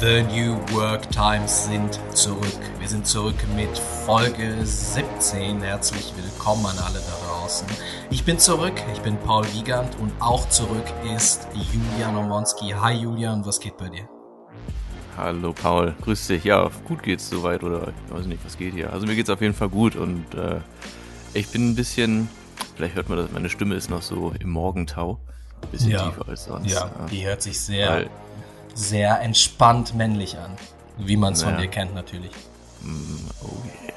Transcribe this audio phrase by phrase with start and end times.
[0.00, 2.60] The New Work Times sind zurück.
[2.78, 3.76] Wir sind zurück mit
[4.06, 5.60] Folge 17.
[5.60, 7.66] Herzlich willkommen an alle da draußen.
[8.08, 12.70] Ich bin zurück, ich bin Paul Wiegand und auch zurück ist Julian Omonski.
[12.70, 14.08] Hi Julian, was geht bei dir?
[15.14, 16.44] Hallo Paul, grüß dich.
[16.44, 18.94] Ja, gut geht's soweit oder ich weiß nicht, was geht hier.
[18.94, 20.60] Also mir geht's auf jeden Fall gut und äh,
[21.34, 22.30] ich bin ein bisschen,
[22.76, 25.20] vielleicht hört man das, meine Stimme ist noch so im Morgentau.
[25.60, 26.08] Ein bisschen ja.
[26.08, 26.70] tiefer als sonst.
[26.70, 28.10] Ja, die hört sich sehr, Weil,
[28.76, 30.52] sehr entspannt männlich an.
[30.98, 32.32] Wie man es von dir kennt natürlich.
[32.82, 33.96] Mm, oh yeah.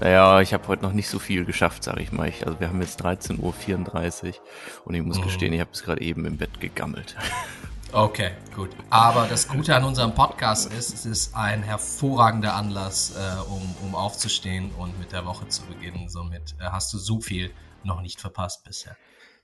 [0.00, 2.28] Naja, ich habe heute noch nicht so viel geschafft, sag ich mal.
[2.28, 4.34] Ich, also wir haben jetzt 13.34 Uhr
[4.84, 5.24] und ich muss mhm.
[5.24, 7.16] gestehen, ich habe bis gerade eben im Bett gegammelt.
[7.92, 8.70] Okay, gut.
[8.88, 13.96] Aber das Gute an unserem Podcast ist, es ist ein hervorragender Anlass, äh, um, um
[13.96, 16.08] aufzustehen und mit der Woche zu beginnen.
[16.08, 17.50] Somit äh, hast du so viel
[17.82, 18.96] noch nicht verpasst bisher.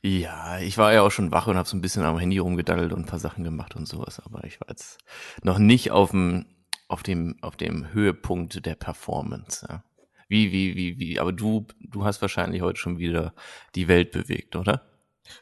[0.07, 2.93] Ja, ich war ja auch schon wach und habe so ein bisschen am Handy rumgedaddelt
[2.93, 4.99] und ein paar Sachen gemacht und sowas, aber ich war jetzt
[5.43, 6.47] noch nicht auf dem,
[6.87, 9.67] auf dem, auf dem Höhepunkt der Performance.
[9.69, 9.83] Ja.
[10.29, 13.35] Wie, wie, wie, wie, aber du, du hast wahrscheinlich heute schon wieder
[13.75, 14.83] die Welt bewegt, oder?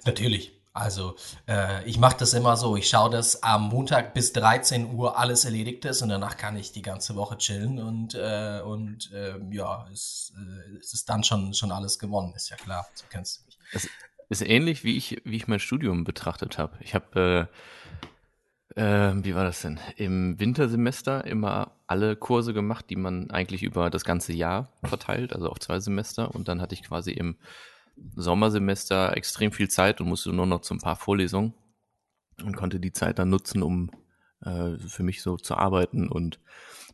[0.06, 0.58] Natürlich.
[0.72, 1.14] Also
[1.46, 5.44] äh, ich mache das immer so, ich schaue, dass am Montag bis 13 Uhr alles
[5.44, 9.86] erledigt ist und danach kann ich die ganze Woche chillen und, äh, und äh, ja,
[9.92, 13.44] es, äh, es ist dann schon, schon alles gewonnen, ist ja klar, so kennst du
[13.44, 13.58] mich.
[13.72, 13.88] Es
[14.40, 16.76] ist ähnlich, wie ich, wie ich mein Studium betrachtet habe.
[16.80, 17.48] Ich habe,
[18.76, 23.62] äh, äh, wie war das denn, im Wintersemester immer alle Kurse gemacht, die man eigentlich
[23.62, 27.36] über das ganze Jahr verteilt, also auf zwei Semester und dann hatte ich quasi im
[28.16, 31.54] Sommersemester extrem viel Zeit und musste nur noch zu ein paar Vorlesungen
[32.42, 33.90] und konnte die Zeit dann nutzen, um
[34.40, 36.40] äh, für mich so zu arbeiten und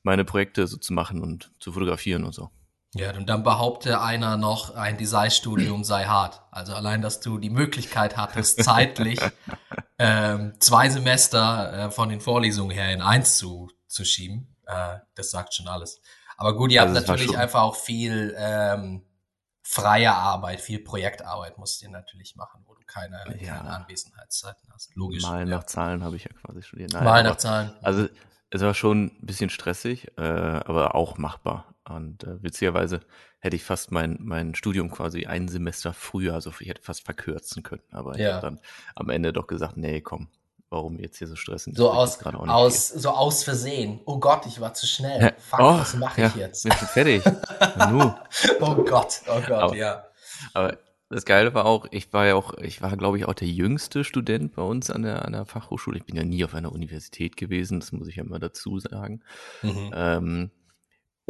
[0.02, 2.50] meine Projekte so zu machen und zu fotografieren und so.
[2.94, 6.42] Ja, und dann behaupte einer noch, ein Designstudium sei hart.
[6.50, 9.20] Also allein, dass du die Möglichkeit hattest, zeitlich
[9.98, 15.30] ähm, zwei Semester äh, von den Vorlesungen her in eins zu, zu schieben, äh, das
[15.30, 16.00] sagt schon alles.
[16.36, 19.04] Aber gut, ihr also habt natürlich einfach auch viel ähm,
[19.62, 23.56] freie Arbeit, viel Projektarbeit musst du natürlich machen, wo du keine, ja.
[23.56, 24.96] keine Anwesenheitszeiten hast.
[24.96, 25.22] Logisch.
[25.22, 25.56] Mal ja.
[25.56, 26.92] nach Zahlen habe ich ja quasi studiert.
[26.92, 27.72] Nein, Mal nach Zahlen.
[27.82, 28.08] Also
[28.50, 31.66] es war schon ein bisschen stressig, äh, aber auch machbar.
[31.90, 33.00] Und äh, witzigerweise
[33.40, 37.62] hätte ich fast mein, mein Studium quasi ein Semester früher, also ich hätte fast verkürzen
[37.62, 37.82] können.
[37.90, 38.34] Aber ich ja.
[38.34, 38.60] habe dann
[38.94, 40.28] am Ende doch gesagt, nee, komm,
[40.68, 41.74] warum jetzt hier so stressen.
[41.74, 44.00] So aus, aus, so aus Versehen.
[44.06, 45.20] Oh Gott, ich war zu schnell.
[45.20, 45.32] Ja.
[45.38, 46.62] Fuck, oh, was mache ich jetzt?
[46.62, 47.22] Bin schon fertig.
[48.60, 50.04] oh Gott, oh Gott, aber, ja.
[50.54, 50.78] Aber
[51.10, 54.04] das Geile war auch, ich war ja auch, ich war, glaube ich, auch der jüngste
[54.04, 55.98] Student bei uns an der, an der Fachhochschule.
[55.98, 59.22] Ich bin ja nie auf einer Universität gewesen, das muss ich ja immer dazu sagen.
[59.62, 59.90] Mhm.
[59.92, 60.50] Ähm,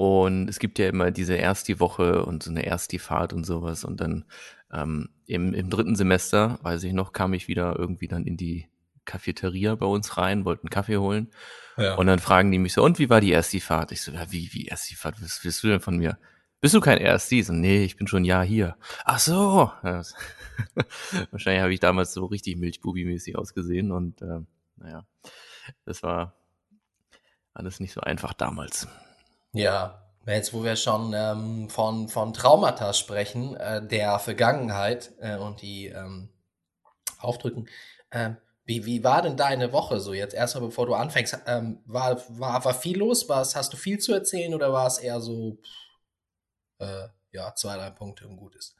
[0.00, 3.84] und es gibt ja immer diese erste Woche und so eine erste Fahrt und sowas.
[3.84, 4.24] Und dann
[4.72, 8.66] ähm, im, im dritten Semester, weiß ich noch, kam ich wieder irgendwie dann in die
[9.04, 11.30] Cafeteria bei uns rein, wollten Kaffee holen.
[11.76, 11.96] Ja.
[11.96, 13.92] Und dann fragen die mich so, und wie war die erste Fahrt?
[13.92, 15.20] Ich so, ja, wie, wie erste Fahrt?
[15.20, 16.18] Was willst du denn von mir?
[16.62, 17.42] Bist du kein Ersti?
[17.42, 18.78] So, nee, ich bin schon ein Jahr hier.
[19.04, 19.70] Ach so.
[19.82, 24.40] Wahrscheinlich habe ich damals so richtig Milchbubi-mäßig ausgesehen und äh,
[24.76, 25.04] naja,
[25.84, 26.36] das war
[27.52, 28.88] alles nicht so einfach damals.
[29.52, 35.60] Ja, jetzt wo wir schon ähm, von, von Traumata sprechen, äh, der Vergangenheit äh, und
[35.62, 36.28] die ähm,
[37.18, 37.68] aufdrücken,
[38.12, 40.34] ähm, wie, wie war denn deine Woche so jetzt?
[40.34, 43.28] Erstmal bevor du anfängst, ähm, war, war, war viel los?
[43.28, 45.58] Was, hast du viel zu erzählen oder war es eher so,
[46.78, 48.76] äh, ja, zwei, drei Punkte und gut ist?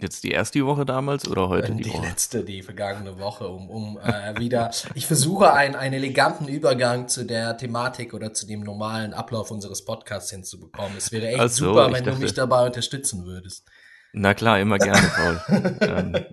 [0.00, 2.06] Jetzt die erste Woche damals oder heute die, die Woche?
[2.06, 4.70] letzte, die vergangene Woche, um, um äh, wieder.
[4.94, 9.84] ich versuche einen, einen eleganten Übergang zu der Thematik oder zu dem normalen Ablauf unseres
[9.84, 10.96] Podcasts hinzubekommen.
[10.96, 13.68] Es wäre echt so, super, wenn dachte, du mich dabei unterstützen würdest.
[14.12, 15.78] Na klar, immer gerne, Paul.
[15.80, 16.24] ähm,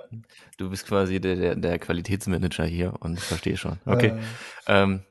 [0.58, 3.80] du bist quasi der, der, der, Qualitätsmanager hier und ich verstehe schon.
[3.88, 4.14] Okay.
[4.68, 4.84] Äh.
[4.84, 5.04] Ähm,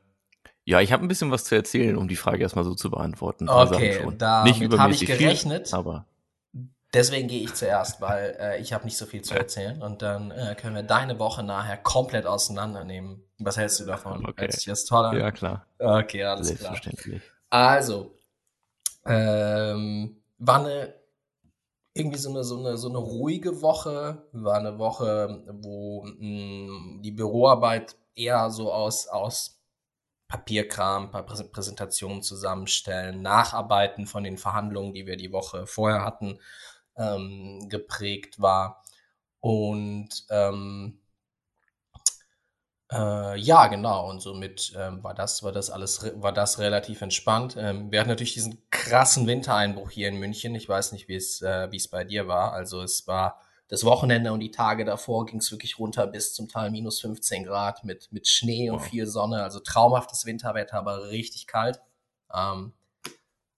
[0.65, 3.49] ja, ich habe ein bisschen was zu erzählen, um die Frage erstmal so zu beantworten.
[3.49, 5.69] Okay, damit habe ich gerechnet.
[5.69, 6.07] Viel, aber
[6.95, 10.31] Deswegen gehe ich zuerst, weil äh, ich habe nicht so viel zu erzählen und dann
[10.31, 13.25] äh, können wir deine Woche nachher komplett auseinandernehmen.
[13.39, 14.25] Was hältst du davon?
[14.25, 14.43] Okay.
[14.43, 15.17] Hältst du das toll an?
[15.19, 15.67] Ja, klar.
[15.79, 17.23] Okay, alles Selbstverständlich.
[17.23, 17.71] klar.
[17.75, 18.17] Also,
[19.05, 20.95] ähm, war eine
[21.95, 27.03] irgendwie so eine, so eine, so eine ruhige Woche, war eine Woche, wo mh, mm,
[27.03, 29.61] die Büroarbeit eher so aus, aus
[30.29, 36.41] Papierkram, paar Präsentationen zusammenstellen, Nacharbeiten von den Verhandlungen, die wir die Woche vorher hatten,
[36.97, 38.85] ähm, geprägt war.
[39.41, 40.99] Und ähm,
[42.93, 44.09] äh, ja, genau.
[44.09, 47.57] Und somit ähm, war das, war das alles, war das relativ entspannt.
[47.59, 50.55] Ähm, wir hatten natürlich diesen krassen Wintereinbruch hier in München.
[50.55, 52.53] Ich weiß nicht, wie es, äh, wie es bei dir war.
[52.53, 56.49] Also es war das Wochenende und die Tage davor ging es wirklich runter bis zum
[56.49, 58.87] Teil minus 15 Grad mit, mit Schnee und wow.
[58.87, 59.43] viel Sonne.
[59.43, 61.81] Also traumhaftes Winterwetter, aber richtig kalt.
[62.33, 62.75] Ähm,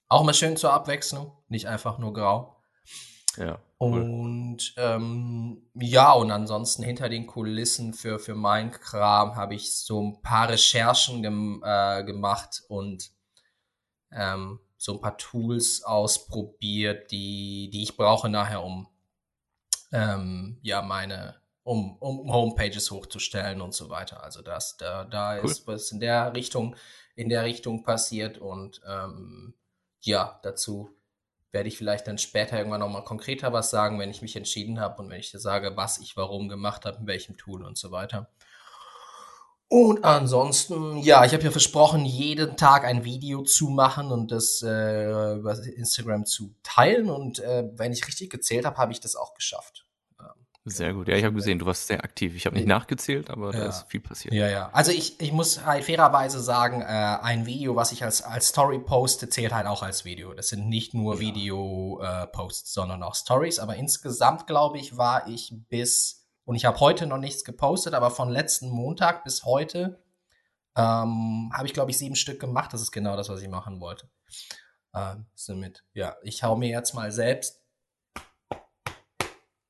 [0.09, 2.56] auch mal schön zur Abwechslung, nicht einfach nur grau.
[3.37, 3.59] Ja.
[3.79, 4.01] Cool.
[4.01, 10.03] Und ähm, ja, und ansonsten hinter den Kulissen für, für meinen Kram habe ich so
[10.03, 13.11] ein paar Recherchen gem äh, gemacht und
[14.13, 18.89] ähm, so ein paar Tools ausprobiert, die, die ich brauche nachher, um
[19.93, 24.23] ähm, ja meine, um, um Homepages hochzustellen und so weiter.
[24.23, 25.51] Also das, da, da cool.
[25.51, 26.77] ist was in der Richtung,
[27.15, 29.55] in der Richtung passiert und ähm,
[30.01, 30.97] ja, dazu
[31.57, 35.01] werde ich vielleicht dann später irgendwann nochmal konkreter was sagen, wenn ich mich entschieden habe
[35.01, 37.91] und wenn ich dir sage, was ich warum gemacht habe, in welchem Tool und so
[37.91, 38.29] weiter.
[39.69, 44.63] Und ansonsten, ja, ich habe ja versprochen, jeden Tag ein Video zu machen und das
[44.63, 47.09] äh, über Instagram zu teilen.
[47.09, 49.87] Und äh, wenn ich richtig gezählt habe, habe ich das auch geschafft.
[50.69, 51.07] Sehr gut.
[51.07, 52.35] Ja, ich habe gesehen, du warst sehr aktiv.
[52.35, 53.61] Ich habe nicht nachgezählt, aber ja.
[53.61, 54.35] da ist viel passiert.
[54.35, 54.69] Ja, ja.
[54.73, 58.81] Also ich, ich muss halt fairerweise sagen, äh, ein Video, was ich als, als Story
[58.81, 60.35] poste, zählt halt auch als Video.
[60.35, 61.21] Das sind nicht nur ja.
[61.21, 63.61] Video-Posts, äh, sondern auch Stories.
[63.61, 68.11] Aber insgesamt, glaube ich, war ich bis, und ich habe heute noch nichts gepostet, aber
[68.11, 70.03] von letzten Montag bis heute
[70.77, 72.73] ähm, habe ich, glaube ich, sieben Stück gemacht.
[72.73, 74.11] Das ist genau das, was ich machen wollte.
[74.93, 77.63] Äh, somit, ja, ich hau mir jetzt mal selbst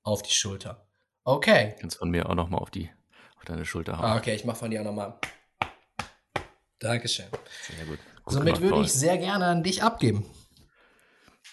[0.02, 0.85] auf die Schulter.
[1.26, 1.74] Okay.
[1.80, 2.88] Kannst von mir auch nochmal auf die,
[3.36, 4.04] auf deine Schulter hauen.
[4.04, 5.14] Ah, okay, ich mache von dir auch nochmal.
[6.78, 7.26] Dankeschön.
[7.66, 7.98] Sehr gut.
[8.24, 10.24] gut Somit würde ich sehr gerne an dich abgeben.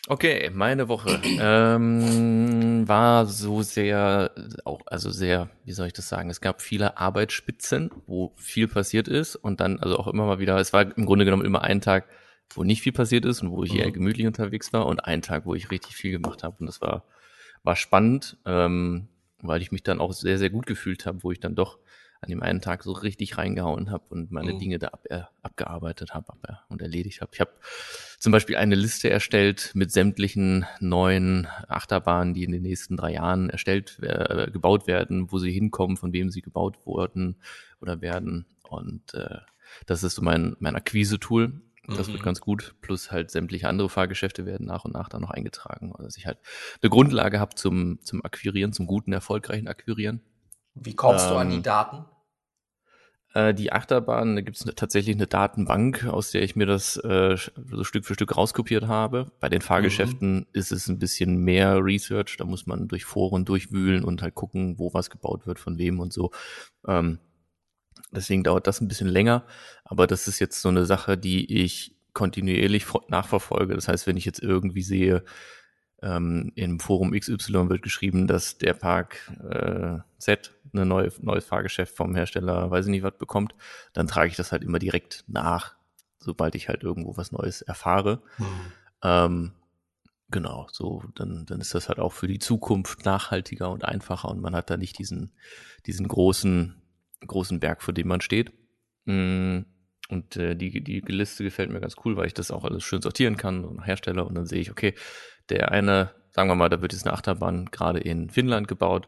[0.07, 4.31] Okay, meine Woche ähm, war so sehr,
[4.63, 6.29] auch also sehr, wie soll ich das sagen?
[6.29, 10.57] Es gab viele Arbeitsspitzen, wo viel passiert ist und dann also auch immer mal wieder.
[10.57, 12.05] Es war im Grunde genommen immer ein Tag,
[12.53, 13.79] wo nicht viel passiert ist und wo ich mhm.
[13.79, 16.79] eher gemütlich unterwegs war und ein Tag, wo ich richtig viel gemacht habe und das
[16.79, 17.05] war
[17.63, 18.37] war spannend.
[18.45, 19.07] Ähm,
[19.43, 21.79] weil ich mich dann auch sehr, sehr gut gefühlt habe, wo ich dann doch
[22.21, 24.59] an dem einen Tag so richtig reingehauen habe und meine mhm.
[24.59, 27.31] Dinge da ab, äh, abgearbeitet habe ab, äh, und erledigt habe.
[27.33, 27.51] Ich habe
[28.17, 33.49] zum Beispiel eine Liste erstellt mit sämtlichen neuen Achterbahnen, die in den nächsten drei Jahren
[33.49, 37.35] erstellt, äh, gebaut werden, wo sie hinkommen, von wem sie gebaut wurden
[37.81, 38.45] oder werden.
[38.63, 39.39] Und äh,
[39.85, 41.61] das ist so mein, mein Akquise-Tool.
[41.87, 42.13] Das mhm.
[42.13, 42.75] wird ganz gut.
[42.81, 45.93] Plus halt sämtliche andere Fahrgeschäfte werden nach und nach dann noch eingetragen.
[45.99, 46.37] dass ich halt
[46.81, 50.21] eine Grundlage habe zum, zum Akquirieren, zum guten, erfolgreichen Akquirieren.
[50.75, 52.05] Wie kommst ähm, du an die ähm, Daten?
[53.33, 57.35] Äh, die Achterbahn, da gibt es tatsächlich eine Datenbank, aus der ich mir das äh,
[57.35, 59.31] so Stück für Stück rauskopiert habe.
[59.39, 60.45] Bei den Fahrgeschäften mhm.
[60.53, 62.37] ist es ein bisschen mehr Research.
[62.37, 65.99] Da muss man durch Foren durchwühlen und halt gucken, wo was gebaut wird, von wem
[65.99, 66.31] und so.
[66.87, 67.19] Ähm,
[68.11, 69.45] Deswegen dauert das ein bisschen länger.
[69.83, 73.75] Aber das ist jetzt so eine Sache, die ich kontinuierlich nachverfolge.
[73.75, 75.23] Das heißt, wenn ich jetzt irgendwie sehe,
[76.03, 81.95] ähm, im Forum XY wird geschrieben, dass der Park äh, Z eine neue neues Fahrgeschäft
[81.95, 83.55] vom Hersteller, weiß ich nicht was bekommt,
[83.93, 85.75] dann trage ich das halt immer direkt nach,
[86.19, 88.21] sobald ich halt irgendwo was Neues erfahre.
[88.37, 88.45] Mhm.
[89.01, 89.51] Ähm,
[90.29, 94.41] genau, so dann dann ist das halt auch für die Zukunft nachhaltiger und einfacher und
[94.41, 95.31] man hat da nicht diesen
[95.85, 96.82] diesen großen
[97.27, 98.51] großen Berg, vor dem man steht.
[99.05, 99.61] Mm,
[100.09, 103.01] und äh, die, die Liste gefällt mir ganz cool, weil ich das auch alles schön
[103.01, 104.93] sortieren kann und Hersteller und dann sehe ich, okay,
[105.49, 109.07] der eine, sagen wir mal, da wird jetzt eine Achterbahn gerade in Finnland gebaut.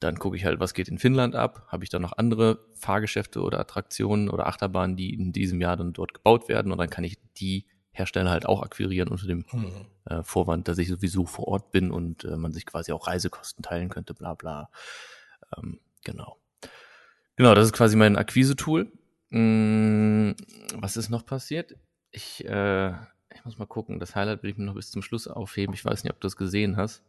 [0.00, 1.66] Dann gucke ich halt, was geht in Finnland ab?
[1.68, 5.92] Habe ich da noch andere Fahrgeschäfte oder Attraktionen oder Achterbahnen, die in diesem Jahr dann
[5.92, 6.70] dort gebaut werden?
[6.70, 9.86] Und dann kann ich die Hersteller halt auch akquirieren unter dem mhm.
[10.04, 13.64] äh, Vorwand, dass ich sowieso vor Ort bin und äh, man sich quasi auch Reisekosten
[13.64, 14.70] teilen könnte, bla bla.
[15.56, 16.38] Ähm, genau.
[17.38, 18.90] Genau, das ist quasi mein Akquise-Tool.
[19.30, 20.34] Hm,
[20.74, 21.76] was ist noch passiert?
[22.10, 22.90] Ich, äh,
[23.32, 24.00] ich muss mal gucken.
[24.00, 25.72] Das Highlight will ich mir noch bis zum Schluss aufheben.
[25.72, 27.04] Ich weiß nicht, ob du das gesehen hast.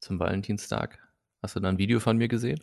[0.00, 1.00] Zum Valentinstag.
[1.42, 2.62] Hast du da ein Video von mir gesehen?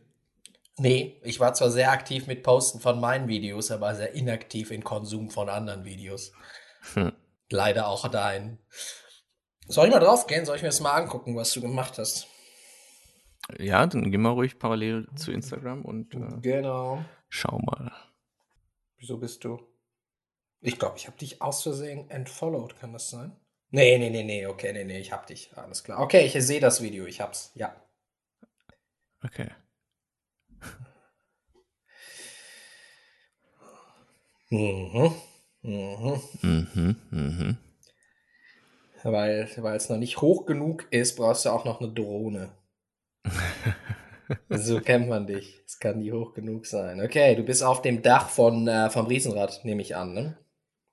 [0.77, 4.85] Nee, ich war zwar sehr aktiv mit Posten von meinen Videos, aber sehr inaktiv in
[4.85, 6.31] Konsum von anderen Videos.
[6.93, 7.11] Hm.
[7.49, 8.57] Leider auch dein.
[9.67, 10.45] Soll ich mal drauf gehen?
[10.45, 12.29] Soll ich mir das mal angucken, was du gemacht hast?
[13.59, 17.03] Ja, dann geh mal ruhig parallel zu Instagram und äh, genau.
[17.29, 17.91] schau mal.
[18.97, 19.59] Wieso bist du?
[20.61, 23.35] Ich glaube, ich habe dich aus Versehen entfollowed, kann das sein?
[23.69, 25.55] Nee, nee, nee, nee, okay, nee, nee, ich hab dich.
[25.55, 25.99] Alles klar.
[25.99, 27.75] Okay, ich sehe das Video, ich hab's, ja.
[29.23, 29.49] Okay.
[34.49, 35.11] Mhm.
[35.61, 36.21] Mhm.
[36.41, 36.95] Mhm.
[37.11, 37.57] Mhm.
[39.03, 42.51] Weil es noch nicht hoch genug ist, brauchst du auch noch eine Drohne
[44.49, 45.61] so kennt man dich.
[45.65, 47.01] Es kann nie hoch genug sein.
[47.01, 50.37] Okay, du bist auf dem Dach von, äh, vom Riesenrad, nehme ich an, ne?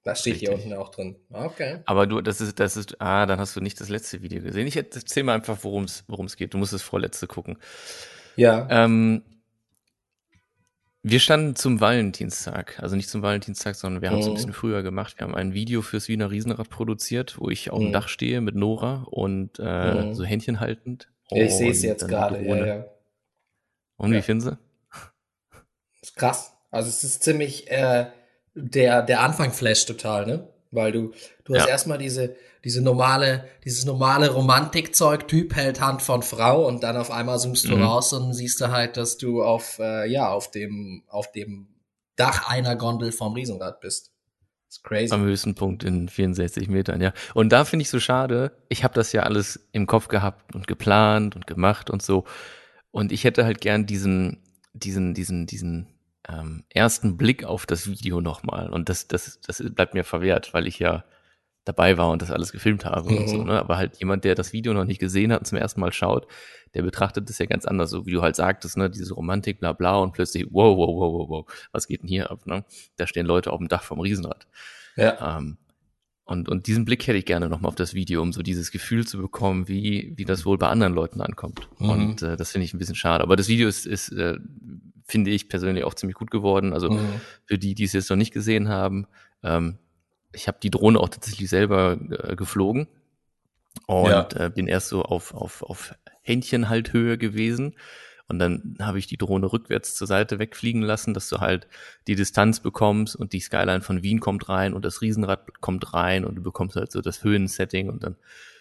[0.05, 0.49] Das steht Richtig.
[0.49, 1.17] hier unten auch drin.
[1.31, 1.79] Okay.
[1.85, 4.67] Aber du, das ist, das ist, ah, dann hast du nicht das letzte Video gesehen.
[4.67, 6.55] Ich erzähl mal einfach, worum es worum es geht.
[6.55, 7.57] Du musst das vorletzte gucken.
[8.35, 8.67] Ja.
[8.69, 9.23] Ähm,
[11.05, 14.35] wir standen zum Valentinstag, also nicht zum Valentinstag, sondern wir haben es ein mhm.
[14.37, 15.19] bisschen früher gemacht.
[15.19, 17.93] Wir haben ein Video fürs Wiener Riesenrad produziert, wo ich auf dem mhm.
[17.93, 20.15] Dach stehe mit Nora und äh, mhm.
[20.15, 21.12] so Händchen haltend.
[21.35, 22.85] Ich sehe es jetzt gerade, ja, ja.
[23.97, 24.59] Und wie finden Sie?
[26.01, 26.53] Ist krass.
[26.71, 28.07] Also es ist ziemlich, äh,
[28.55, 30.49] der, der Anfang flasht total, ne?
[30.71, 31.13] Weil du,
[31.45, 32.35] du hast erstmal diese,
[32.65, 37.69] diese normale, dieses normale Romantikzeug, Typ hält Hand von Frau und dann auf einmal zoomst
[37.69, 37.83] du mhm.
[37.83, 41.69] raus und siehst du halt, dass du auf, äh, ja, auf dem, auf dem
[42.17, 44.12] Dach einer Gondel vom Riesenrad bist.
[44.83, 45.13] Crazy.
[45.13, 47.13] Am höchsten Punkt in 64 Metern, ja.
[47.35, 50.67] Und da finde ich so schade, ich habe das ja alles im Kopf gehabt und
[50.67, 52.25] geplant und gemacht und so.
[52.91, 55.89] Und ich hätte halt gern diesen, diesen, diesen, diesen
[56.29, 58.71] ähm, ersten Blick auf das Video nochmal.
[58.71, 61.05] Und das, das, das bleibt mir verwehrt, weil ich ja
[61.65, 63.19] dabei war und das alles gefilmt habe mhm.
[63.19, 63.47] und so, mhm.
[63.47, 63.61] ne?
[63.61, 66.27] Aber halt jemand, der das Video noch nicht gesehen hat und zum ersten Mal schaut,
[66.75, 69.73] der betrachtet das ja ganz anders, so wie du halt sagtest, ne, diese Romantik, bla
[69.73, 72.65] bla und plötzlich, wow, wow, wow, wow, wow, was geht denn hier ab, ne?
[72.97, 74.47] Da stehen Leute auf dem Dach vom Riesenrad.
[74.97, 75.39] Ja.
[75.39, 75.59] Ähm,
[76.25, 79.07] und, und diesen Blick hätte ich gerne nochmal auf das Video, um so dieses Gefühl
[79.07, 81.69] zu bekommen, wie, wie das wohl bei anderen Leuten ankommt.
[81.79, 81.91] Mhm.
[81.91, 83.25] Und äh, das finde ich ein bisschen schade.
[83.25, 84.39] Aber das Video ist, ist äh,
[85.05, 86.73] finde ich persönlich auch ziemlich gut geworden.
[86.73, 87.21] Also mhm.
[87.45, 89.07] für die, die es jetzt noch nicht gesehen haben,
[89.43, 89.79] ähm,
[90.33, 92.89] ich habe die Drohne auch tatsächlich selber äh, geflogen
[93.87, 94.29] und ja.
[94.35, 97.75] äh, bin erst so auf, auf, auf Händchenhalthöhe gewesen.
[98.29, 101.67] Und dann habe ich die Drohne rückwärts zur Seite wegfliegen lassen, dass du halt
[102.07, 106.25] die Distanz bekommst und die Skyline von Wien kommt rein und das Riesenrad kommt rein
[106.25, 108.17] und du bekommst halt so das Höhensetting und dann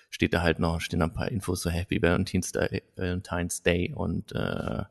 [0.09, 4.33] steht da halt noch, stehen ein paar Infos so Happy Valentine's Day, Valentine's Day und
[4.33, 4.83] äh,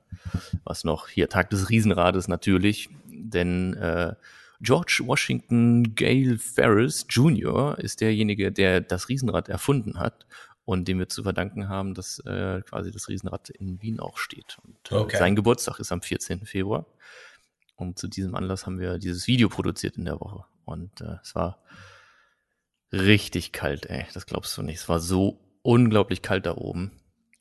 [0.65, 4.15] was noch, hier Tag des Riesenrades natürlich, denn äh,
[4.61, 7.79] George Washington Gale Ferris Jr.
[7.79, 10.27] ist derjenige, der das Riesenrad erfunden hat
[10.65, 14.59] und dem wir zu verdanken haben, dass äh, quasi das Riesenrad in Wien auch steht.
[14.63, 15.17] Und, äh, okay.
[15.17, 16.47] Sein Geburtstag ist am 14.
[16.47, 16.87] Februar.
[17.75, 20.45] Und zu diesem Anlass haben wir dieses Video produziert in der Woche.
[20.65, 21.63] Und äh, es war
[22.93, 24.07] richtig kalt, ey.
[24.13, 24.81] Das glaubst du nicht.
[24.81, 26.93] Es war so unglaublich kalt da oben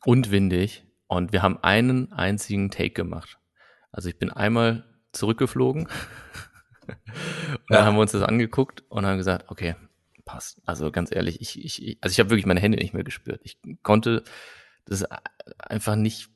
[0.05, 0.85] und windig.
[1.07, 3.37] Und wir haben einen einzigen Take gemacht.
[3.91, 5.87] Also ich bin einmal zurückgeflogen
[7.51, 9.75] und dann haben wir uns das angeguckt und haben gesagt, okay,
[10.29, 10.61] passt.
[10.65, 13.41] Also ganz ehrlich, ich, ich, also ich habe wirklich meine Hände nicht mehr gespürt.
[13.43, 14.23] Ich konnte
[14.85, 15.03] das
[15.57, 16.29] einfach nicht,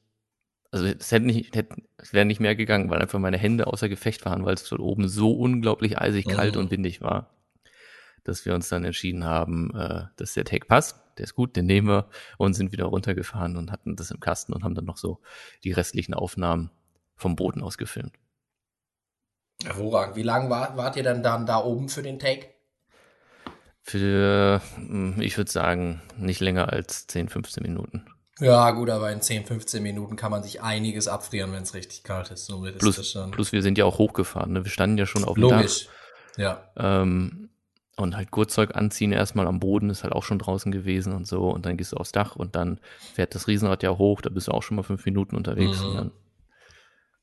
[0.71, 3.89] also es hätte nicht, hätte, es wäre nicht mehr gegangen, weil einfach meine Hände außer
[3.89, 6.61] Gefecht waren, weil es dort oben so unglaublich eisig, kalt mhm.
[6.61, 7.35] und windig war,
[8.23, 10.99] dass wir uns dann entschieden haben, äh, dass der Take passt.
[11.19, 14.53] Der ist gut, den nehmen wir und sind wieder runtergefahren und hatten das im Kasten
[14.53, 15.21] und haben dann noch so
[15.63, 16.71] die restlichen Aufnahmen
[17.15, 18.13] vom Boden aus gefilmt.
[19.63, 20.15] Hervorragend.
[20.15, 22.47] Wie lange war, wart ihr dann, dann da oben für den Take?
[23.81, 28.05] Für, hm, ich würde sagen, nicht länger als 10, 15 Minuten.
[28.39, 32.03] Ja, gut, aber in 10, 15 Minuten kann man sich einiges abfrieren, wenn es richtig
[32.03, 32.45] kalt ist.
[32.45, 34.53] So plus, ist plus, wir sind ja auch hochgefahren.
[34.53, 34.63] Ne?
[34.63, 35.85] Wir standen ja schon auf dem Logisch.
[35.85, 35.93] Dach.
[36.37, 36.71] Ja.
[36.77, 37.49] Ähm,
[37.95, 41.49] und halt Gurtzeug anziehen erstmal am Boden ist halt auch schon draußen gewesen und so.
[41.49, 42.79] Und dann gehst du aufs Dach und dann
[43.13, 44.21] fährt das Riesenrad ja hoch.
[44.21, 45.79] Da bist du auch schon mal fünf Minuten unterwegs.
[45.79, 45.85] Mhm.
[45.87, 46.11] Und dann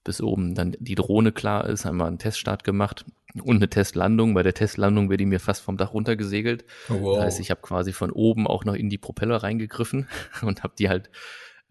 [0.04, 3.04] bis oben dann die Drohne klar ist, haben wir einen Teststart gemacht
[3.42, 4.34] und eine Testlandung.
[4.34, 6.64] Bei der Testlandung wäre die mir fast vom Dach runtergesegelt.
[6.88, 7.16] Oh, wow.
[7.16, 10.08] Das heißt, ich habe quasi von oben auch noch in die Propeller reingegriffen
[10.42, 11.10] und habe die halt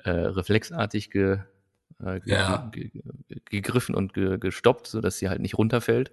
[0.04, 1.40] äh, reflexartig ge,
[2.04, 2.70] äh, ge, ja.
[2.72, 2.92] ge,
[3.46, 6.12] gegriffen und gestoppt, sodass sie halt nicht runterfällt.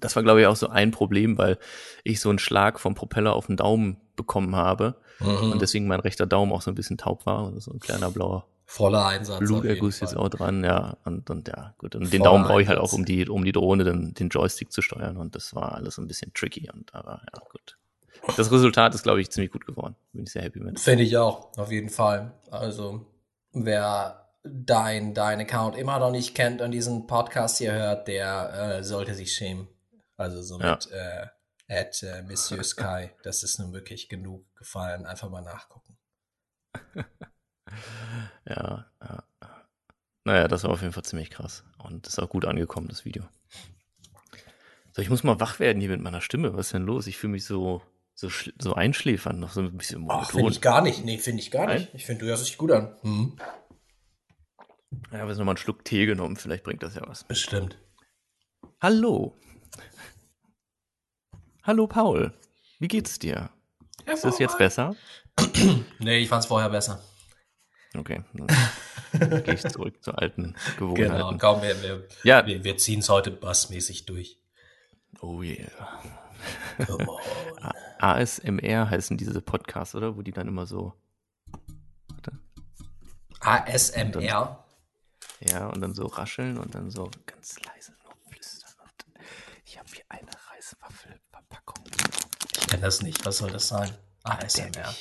[0.00, 1.58] Das war, glaube ich, auch so ein Problem, weil
[2.02, 5.52] ich so einen Schlag vom Propeller auf den Daumen bekommen habe mhm.
[5.52, 7.52] und deswegen mein rechter Daumen auch so ein bisschen taub war.
[7.60, 9.38] So ein kleiner blauer Voller Einsatz.
[9.38, 10.96] Bluterguss jetzt auch dran, ja.
[11.04, 11.94] Und, und ja, gut.
[11.94, 14.72] Und den Daumen brauche ich halt auch, um die, um die Drohne den, den Joystick
[14.72, 15.16] zu steuern.
[15.16, 16.68] Und das war alles ein bisschen tricky.
[16.72, 17.78] Und aber ja, gut.
[18.36, 19.94] Das Resultat ist, glaube ich, ziemlich gut geworden.
[20.12, 20.80] Bin ich sehr happy mit.
[20.80, 22.32] Finde ich auch, auf jeden Fall.
[22.50, 23.06] Also,
[23.52, 28.84] wer dein, dein Account immer noch nicht kennt und diesen Podcast hier hört, der äh,
[28.84, 29.68] sollte sich schämen.
[30.16, 30.72] Also so ja.
[30.72, 31.26] mit äh,
[31.68, 33.10] at äh, Monsieur Sky.
[33.22, 35.06] Das ist nun wirklich genug gefallen.
[35.06, 35.96] Einfach mal nachgucken.
[38.48, 39.24] Ja, ja.
[40.24, 41.64] Naja, das war auf jeden Fall ziemlich krass.
[41.78, 43.24] Und ist auch gut angekommen, das Video.
[44.92, 46.54] So, ich muss mal wach werden hier mit meiner Stimme.
[46.54, 47.06] Was ist denn los?
[47.06, 47.82] Ich fühle mich so,
[48.14, 50.26] so, so einschläfern, noch so ein bisschen monoton.
[50.26, 51.04] Finde ich gar nicht.
[51.04, 51.80] Nee, finde ich gar Nein?
[51.80, 51.94] nicht.
[51.94, 52.96] Ich finde, du hörst dich gut an.
[53.02, 53.36] Hm.
[54.90, 56.36] Ja, wir haben noch mal einen Schluck Tee genommen.
[56.36, 57.24] Vielleicht bringt das ja was.
[57.24, 57.78] Bestimmt.
[58.80, 59.36] Hallo.
[61.62, 62.32] Hallo, Paul.
[62.78, 63.50] Wie geht's dir?
[64.06, 64.94] Ja, ist es jetzt besser?
[65.98, 67.02] nee, ich fand's vorher besser.
[67.98, 71.12] Okay, dann gehe ich zurück zur alten Gewohnheiten.
[71.12, 72.46] Genau, kaum, wir, wir, ja.
[72.46, 74.38] wir, wir ziehen es heute bassmäßig durch.
[75.20, 75.70] Oh yeah.
[76.84, 77.72] Come on.
[77.98, 80.16] ASMR heißen diese Podcasts, oder?
[80.16, 80.92] Wo die dann immer so.
[82.08, 82.38] Warte.
[83.40, 84.62] ASMR?
[85.40, 88.70] ja, und dann so rascheln und dann so ganz leise nur flüstern.
[88.82, 89.22] Und
[89.64, 91.84] ich habe hier eine Reiswaffelverpackung.
[92.60, 93.24] Ich kenne das nicht.
[93.24, 93.90] Was soll das sein?
[94.24, 94.94] ASMR.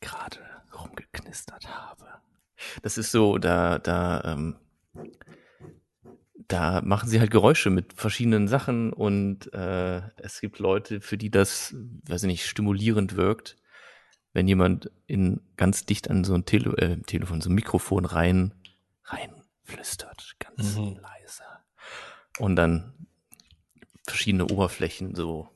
[0.00, 0.40] Gerade
[0.74, 2.06] rumgeknistert habe.
[2.82, 4.56] Das ist so, da, da, ähm,
[6.48, 11.30] da machen sie halt Geräusche mit verschiedenen Sachen und äh, es gibt Leute, für die
[11.30, 11.74] das,
[12.06, 13.56] weiß ich nicht, stimulierend wirkt,
[14.32, 18.54] wenn jemand in ganz dicht an so ein Tele äh, Telefon, so ein Mikrofon rein,
[19.04, 20.98] rein flüstert, ganz mhm.
[21.00, 21.42] leise.
[22.38, 22.94] Und dann
[24.06, 25.48] verschiedene Oberflächen so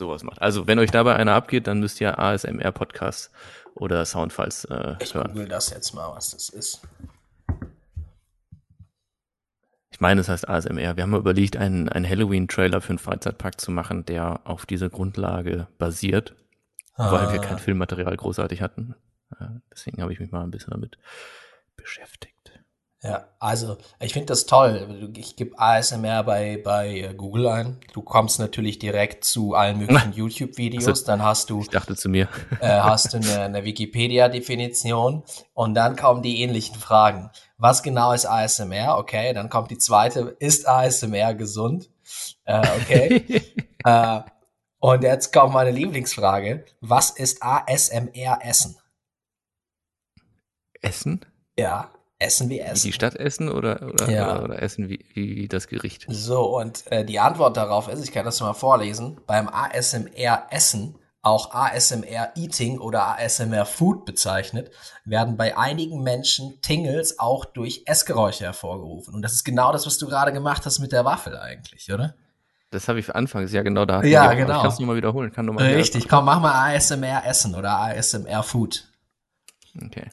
[0.00, 0.42] sowas macht.
[0.42, 3.30] Also, wenn euch dabei einer abgeht, dann müsst ihr ASMR-Podcasts
[3.74, 5.28] oder Soundfiles äh, ich hören.
[5.28, 6.82] Ich google das jetzt mal, was das ist.
[9.92, 10.96] Ich meine, es heißt ASMR.
[10.96, 15.68] Wir haben überlegt, einen, einen Halloween-Trailer für einen Freizeitpark zu machen, der auf dieser Grundlage
[15.78, 16.34] basiert,
[16.94, 17.12] ah.
[17.12, 18.94] weil wir kein Filmmaterial großartig hatten.
[19.70, 20.98] Deswegen habe ich mich mal ein bisschen damit
[21.76, 22.39] beschäftigt.
[23.02, 25.10] Ja, also ich finde das toll.
[25.16, 27.78] Ich gebe ASMR bei, bei äh, Google ein.
[27.94, 30.86] Du kommst natürlich direkt zu allen möglichen YouTube-Videos.
[30.86, 31.62] Also, dann hast du.
[31.62, 32.28] Ich dachte zu mir.
[32.60, 35.22] äh, hast du eine, eine Wikipedia-Definition
[35.54, 37.30] und dann kommen die ähnlichen Fragen.
[37.56, 38.98] Was genau ist ASMR?
[38.98, 40.36] Okay, dann kommt die zweite.
[40.38, 41.88] Ist ASMR gesund?
[42.44, 43.42] Äh, okay.
[43.84, 44.20] äh,
[44.78, 46.66] und jetzt kommt meine Lieblingsfrage.
[46.82, 48.76] Was ist ASMR Essen?
[50.82, 51.24] Essen?
[51.58, 51.90] Ja.
[52.20, 52.84] Essen wie Essen.
[52.84, 54.34] Wie die Stadt essen oder, oder, ja.
[54.34, 56.06] oder, oder essen wie, wie, das Gericht?
[56.08, 60.96] So, und äh, die Antwort darauf ist, ich kann das mal vorlesen, beim ASMR Essen,
[61.22, 64.70] auch ASMR Eating oder ASMR Food bezeichnet,
[65.04, 69.14] werden bei einigen Menschen Tingles auch durch Essgeräusche hervorgerufen.
[69.14, 72.14] Und das ist genau das, was du gerade gemacht hast mit der Waffel eigentlich, oder?
[72.70, 74.02] Das habe ich anfangs, ja genau da.
[74.04, 74.56] Ja, genau.
[74.56, 75.32] Ich kann es nochmal wiederholen.
[75.32, 78.84] Kann noch mal Richtig, komm, mach mal ASMR Essen oder ASMR Food.
[79.84, 80.10] Okay.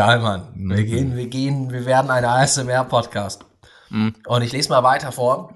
[0.00, 0.48] Geil, Mann.
[0.54, 0.86] Wir mhm.
[0.86, 3.44] gehen, wir gehen, wir werden ein ASMR-Podcast.
[3.90, 4.14] Mhm.
[4.26, 5.52] Und ich lese mal weiter vor.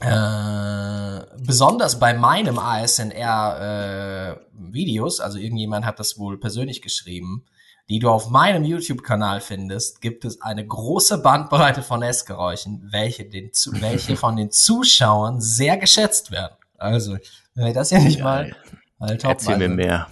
[0.00, 7.44] Äh, besonders bei meinem ASMR-Videos, äh, also irgendjemand hat das wohl persönlich geschrieben,
[7.90, 13.50] die du auf meinem YouTube-Kanal findest, gibt es eine große Bandbreite von Essgeräuschen, welche, den,
[13.72, 16.56] welche von den Zuschauern sehr geschätzt werden.
[16.78, 17.18] Also,
[17.54, 18.56] wenn wir das ja nicht mal,
[18.98, 20.06] mal top Erzähl mir mehr.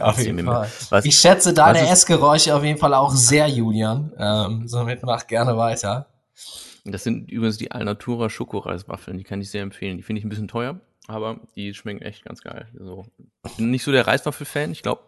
[0.00, 0.70] Auf jeden Fall.
[0.90, 4.12] Was, ich schätze deine Essgeräusche auf jeden Fall auch sehr, Julian.
[4.18, 6.06] Ähm, somit mach gerne weiter.
[6.84, 9.18] Das sind übrigens die Alnatura Schokoreiswaffeln.
[9.18, 9.96] Die kann ich sehr empfehlen.
[9.96, 12.68] Die finde ich ein bisschen teuer, aber die schmecken echt ganz geil.
[12.78, 13.04] Also,
[13.46, 14.72] ich bin nicht so der Reiswaffel-Fan.
[14.72, 15.02] Ich glaube,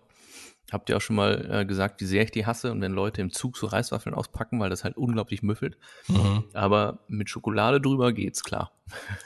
[0.73, 3.21] habt ihr auch schon mal äh, gesagt, wie sehr ich die hasse und wenn Leute
[3.21, 5.77] im Zug so Reiswaffeln auspacken, weil das halt unglaublich müffelt.
[6.09, 6.45] Mhm.
[6.53, 8.73] Aber mit Schokolade drüber geht's klar.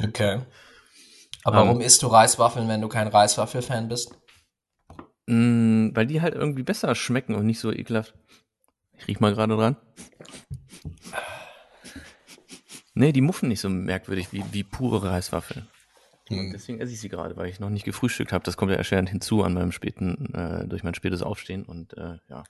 [0.02, 0.40] Okay.
[1.44, 4.16] Aber um, warum isst du Reiswaffeln, wenn du kein Reiswaffel-Fan bist?
[5.26, 8.14] Mm, weil die halt irgendwie besser schmecken und nicht so ekelhaft.
[8.98, 9.76] Ich riech mal gerade dran.
[12.94, 15.66] Nee, die muffen nicht so merkwürdig wie, wie pure Reiswaffeln.
[16.28, 16.52] Hm.
[16.52, 18.44] Deswegen esse ich sie gerade, weil ich noch nicht gefrühstückt habe.
[18.44, 22.18] Das kommt ja erschwerend hinzu an meinem späten, äh, durch mein spätes Aufstehen und äh,
[22.28, 22.44] ja.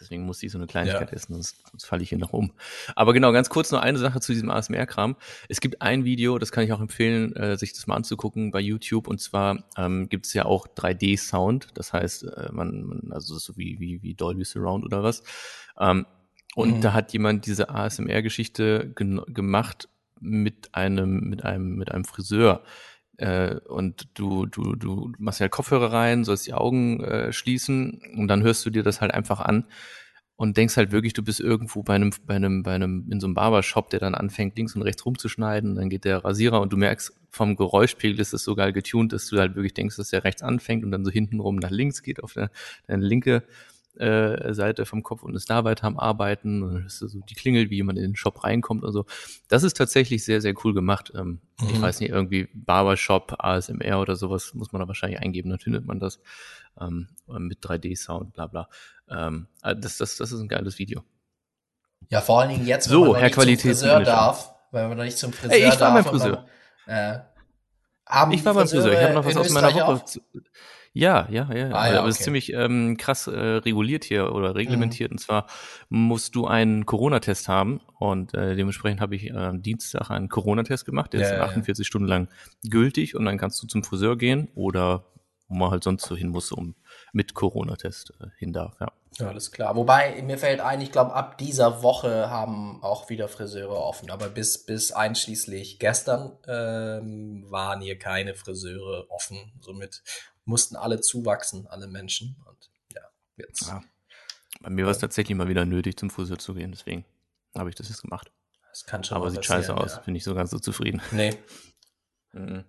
[0.00, 1.16] Deswegen muss ich so eine Kleinigkeit ja.
[1.16, 2.52] essen, sonst, sonst falle ich hier noch um.
[2.94, 5.16] Aber genau, ganz kurz noch eine Sache zu diesem ASMR-Kram.
[5.48, 8.60] Es gibt ein Video, das kann ich auch empfehlen, äh, sich das mal anzugucken bei
[8.60, 9.08] YouTube.
[9.08, 11.68] Und zwar ähm, gibt es ja auch 3D-Sound.
[11.74, 15.22] Das heißt, äh, man, man, also so wie, wie, wie Dolby Surround oder was.
[15.78, 16.06] Ähm,
[16.54, 16.80] und mhm.
[16.80, 19.88] da hat jemand diese ASMR-Geschichte gemacht
[20.20, 22.62] mit einem, mit einem, mit einem Friseur
[23.18, 28.28] äh, und du, du, du machst ja Kopfhörer rein, sollst die Augen äh, schließen und
[28.28, 29.64] dann hörst du dir das halt einfach an
[30.36, 33.26] und denkst halt wirklich, du bist irgendwo bei einem, bei einem, bei einem, in so
[33.26, 36.76] einem Barbershop, der dann anfängt, links und rechts rumzuschneiden, dann geht der Rasierer und du
[36.76, 40.22] merkst, vom Geräuschpegel ist es so geil getuned, dass du halt wirklich denkst, dass der
[40.22, 43.42] rechts anfängt und dann so hintenrum nach links geht auf deine linke
[43.98, 47.70] äh, Seite vom Kopf und ist da weiter am Arbeiten und ist so die Klingel,
[47.70, 49.06] wie jemand in den Shop reinkommt und so.
[49.48, 51.12] Das ist tatsächlich sehr, sehr cool gemacht.
[51.14, 51.68] Ähm, mhm.
[51.70, 55.84] Ich weiß nicht, irgendwie Barbershop, ASMR oder sowas muss man da wahrscheinlich eingeben, dann findet
[55.86, 56.20] man das
[56.80, 58.68] ähm, mit 3D-Sound, bla bla.
[59.10, 61.02] Ähm, äh, das, das, das ist ein geiles Video.
[62.08, 64.96] Ja, vor allen Dingen jetzt, wenn so, man Herr nicht zum Friseur darf, weil man
[64.96, 66.46] noch nicht zum Friseur Ey, ich war beim Friseur.
[66.86, 68.92] Man, äh, ich war beim Friseur.
[68.92, 70.04] Ich habe noch was aus meiner Woche.
[70.04, 70.20] Zu,
[70.92, 71.70] ja, ja, ja.
[71.72, 72.20] Ah, ja aber es okay.
[72.20, 75.10] ist ziemlich ähm, krass äh, reguliert hier oder reglementiert.
[75.10, 75.14] Mhm.
[75.14, 75.46] Und zwar
[75.88, 77.80] musst du einen Corona-Test haben.
[77.98, 81.12] Und äh, dementsprechend habe ich äh, Dienstag einen Corona-Test gemacht.
[81.12, 81.86] Der ja, ist ja, 48 ja.
[81.86, 82.28] Stunden lang
[82.68, 83.14] gültig.
[83.14, 85.04] Und dann kannst du zum Friseur gehen oder
[85.48, 86.74] wo man halt sonst so hin muss, um
[87.12, 88.92] mit Corona-Test äh, hin darf, ja.
[89.18, 89.74] Ja, alles klar.
[89.74, 94.10] Wobei, mir fällt ein, ich glaube, ab dieser Woche haben auch wieder Friseure offen.
[94.10, 99.38] Aber bis, bis einschließlich gestern ähm, waren hier keine Friseure offen.
[99.60, 100.02] Somit
[100.48, 102.36] mussten alle zuwachsen, alle Menschen.
[102.46, 103.02] Und ja,
[103.36, 103.68] jetzt.
[103.68, 103.82] Ja.
[104.60, 106.72] Bei mir war es tatsächlich mal wieder nötig, zum Friseur zu gehen.
[106.72, 107.04] Deswegen
[107.54, 108.32] habe ich das jetzt gemacht.
[108.70, 109.96] Das kann schon Aber sieht scheiße aus.
[109.96, 110.00] Ja.
[110.00, 111.00] Bin ich so ganz so zufrieden.
[111.12, 111.36] Nee.
[112.32, 112.64] Mhm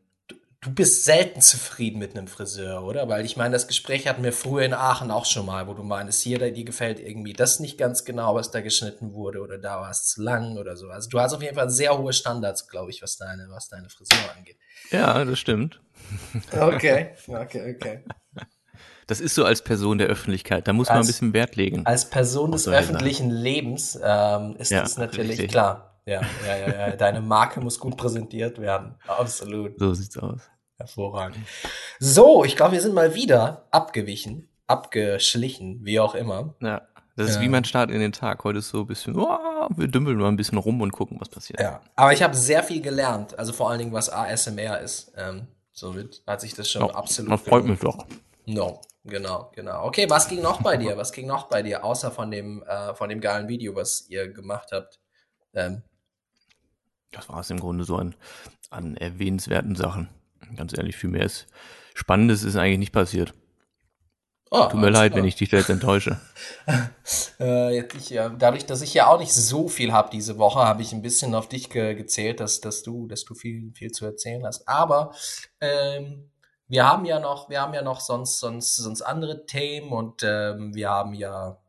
[0.62, 3.08] du bist selten zufrieden mit einem Friseur, oder?
[3.08, 5.84] Weil ich meine, das Gespräch hatten wir früher in Aachen auch schon mal, wo du
[5.84, 9.80] meinst, hier, dir gefällt irgendwie das nicht ganz genau, was da geschnitten wurde, oder da
[9.80, 10.90] war es zu lang oder so.
[10.90, 13.90] Also du hast auf jeden Fall sehr hohe Standards, glaube ich, was deine, was deine
[13.90, 14.58] Frisur angeht.
[14.92, 15.82] Ja, das stimmt.
[16.52, 18.04] Okay, okay, okay.
[19.06, 21.86] Das ist so als Person der Öffentlichkeit, da muss als, man ein bisschen Wert legen.
[21.86, 23.32] Als Person des öffentlichen.
[23.32, 25.52] Lebens ähm, ist ja, das natürlich richtig.
[25.52, 25.89] klar.
[26.06, 26.96] Ja, ja, ja, ja.
[26.96, 28.96] Deine Marke muss gut präsentiert werden.
[29.08, 29.78] Absolut.
[29.80, 30.42] So sieht's aus.
[30.78, 31.46] Hervorragend.
[32.00, 36.56] So, ich glaube, wir sind mal wieder abgewichen, abgeschlichen, wie auch immer.
[36.62, 36.82] Ja.
[37.20, 37.42] Das ist ja.
[37.42, 38.46] wie mein Start in den Tag.
[38.46, 41.28] Heute ist so ein bisschen, oh, wir dümpeln mal ein bisschen rum und gucken, was
[41.28, 41.60] passiert.
[41.60, 43.38] Ja, aber ich habe sehr viel gelernt.
[43.38, 45.12] Also vor allen Dingen, was ASMR ist.
[45.18, 47.34] Ähm, somit hat sich das schon ja, absolut.
[47.34, 48.06] Das freut mich doch.
[48.46, 49.84] No, genau, genau.
[49.84, 50.96] Okay, was ging noch bei dir?
[50.96, 54.32] Was ging noch bei dir, außer von dem, äh, von dem geilen Video, was ihr
[54.32, 55.02] gemacht habt?
[55.54, 55.84] Ähm,
[57.12, 58.16] das war es im Grunde so an,
[58.70, 60.10] an erwähnenswerten Sachen.
[60.56, 61.48] Ganz ehrlich, viel mehr ist
[62.00, 63.34] Spannendes ist eigentlich nicht passiert.
[64.52, 65.22] Oh, Tut mir leid, klar.
[65.22, 66.20] wenn ich dich jetzt enttäusche.
[67.40, 70.82] äh, ich, ja, dadurch, dass ich ja auch nicht so viel habe diese Woche, habe
[70.82, 74.06] ich ein bisschen auf dich ge gezählt, dass, dass du, dass du viel, viel zu
[74.06, 74.68] erzählen hast.
[74.68, 75.14] Aber
[75.60, 76.32] ähm,
[76.68, 80.74] wir haben ja noch, wir haben ja noch sonst, sonst, sonst andere Themen und ähm,
[80.74, 81.60] wir haben ja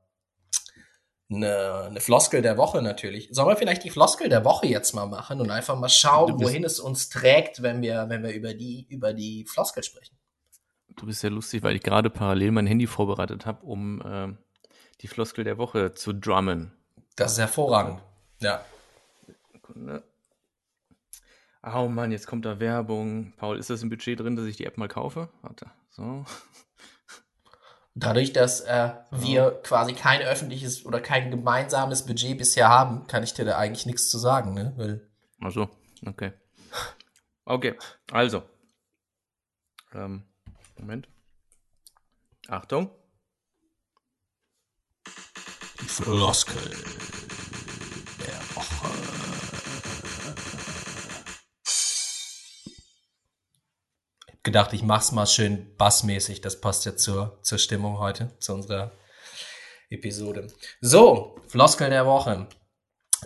[1.30, 3.28] eine, eine Floskel der Woche natürlich.
[3.30, 6.64] Sollen wir vielleicht die Floskel der Woche jetzt mal machen und einfach mal schauen, wohin
[6.64, 10.16] es uns trägt, wenn wir, wenn wir über die, über die Floskel sprechen?
[10.96, 14.28] Du bist ja lustig, weil ich gerade parallel mein Handy vorbereitet habe, um äh,
[15.00, 16.72] die Floskel der Woche zu drummen.
[17.16, 18.00] Das ist hervorragend.
[18.40, 18.64] Ja.
[19.52, 20.02] Sekunde.
[21.62, 23.34] Oh Mann, jetzt kommt da Werbung.
[23.36, 25.28] Paul, ist das im Budget drin, dass ich die App mal kaufe?
[25.42, 25.70] Warte.
[25.90, 26.24] So.
[27.94, 33.35] Dadurch, dass äh, wir quasi kein öffentliches oder kein gemeinsames Budget bisher haben, kann ich
[33.35, 34.72] dir da eigentlich nichts zu sagen, ne?
[34.76, 35.68] Weil Ach so,
[36.07, 36.33] okay.
[37.44, 37.74] Okay,
[38.12, 38.42] also.
[39.92, 40.22] Ähm,
[40.79, 41.09] Moment.
[42.48, 42.90] Achtung.
[45.81, 46.70] Die Floskel
[54.42, 56.40] gedacht, ich mach's mal schön bassmäßig.
[56.40, 58.92] Das passt ja zur, zur Stimmung heute, zu unserer
[59.90, 60.46] Episode.
[60.81, 62.46] So, Floskel der Woche.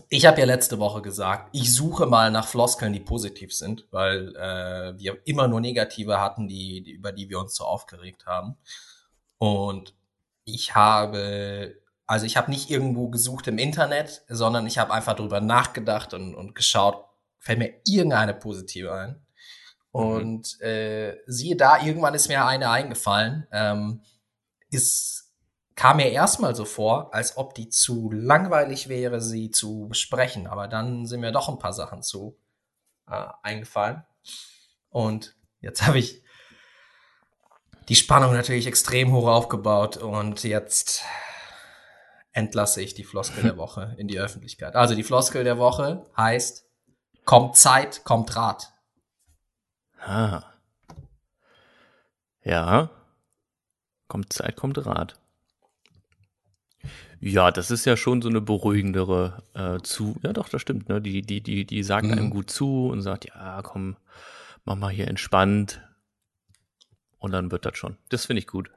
[0.08, 4.34] Ich habe ja letzte Woche gesagt, ich suche mal nach Floskeln, die positiv sind, weil
[4.34, 8.56] äh, wir immer nur negative hatten, die, die, über die wir uns so aufgeregt haben.
[9.38, 9.94] Und
[10.44, 15.40] ich habe, also ich habe nicht irgendwo gesucht im Internet, sondern ich habe einfach drüber
[15.40, 17.04] nachgedacht und, und geschaut,
[17.38, 19.23] fällt mir irgendeine positive ein.
[19.94, 20.00] Mhm.
[20.00, 23.46] Und äh, siehe da, irgendwann ist mir eine eingefallen.
[23.52, 24.02] Ähm,
[24.70, 25.32] ist,
[25.76, 30.46] kam mir erstmal so vor, als ob die zu langweilig wäre, sie zu besprechen.
[30.46, 32.36] Aber dann sind mir doch ein paar Sachen zu
[33.08, 34.04] äh, eingefallen.
[34.90, 36.22] Und jetzt habe ich
[37.88, 41.04] die Spannung natürlich extrem hoch aufgebaut und jetzt
[42.32, 44.74] entlasse ich die Floskel der Woche in die Öffentlichkeit.
[44.74, 46.66] Also die Floskel der Woche heißt,
[47.24, 48.73] kommt Zeit, kommt Rat.
[50.04, 50.42] Ah.
[52.42, 52.90] Ja.
[54.08, 55.14] Kommt Zeit, kommt Rat.
[57.20, 60.16] Ja, das ist ja schon so eine beruhigendere äh, zu.
[60.22, 60.90] Ja, doch, das stimmt.
[60.90, 61.00] Ne?
[61.00, 62.12] Die, die, die, die sagt mhm.
[62.12, 63.96] einem gut zu und sagt, ja, komm,
[64.64, 65.80] mach mal hier entspannt.
[67.18, 67.96] Und dann wird das schon.
[68.10, 68.70] Das finde ich gut.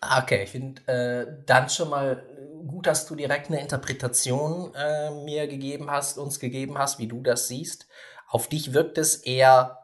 [0.00, 2.22] Ah, okay, ich finde äh, dann schon mal
[2.66, 7.20] gut, dass du direkt eine Interpretation äh, mir gegeben hast, uns gegeben hast, wie du
[7.20, 7.86] das siehst.
[8.28, 9.77] Auf dich wirkt es eher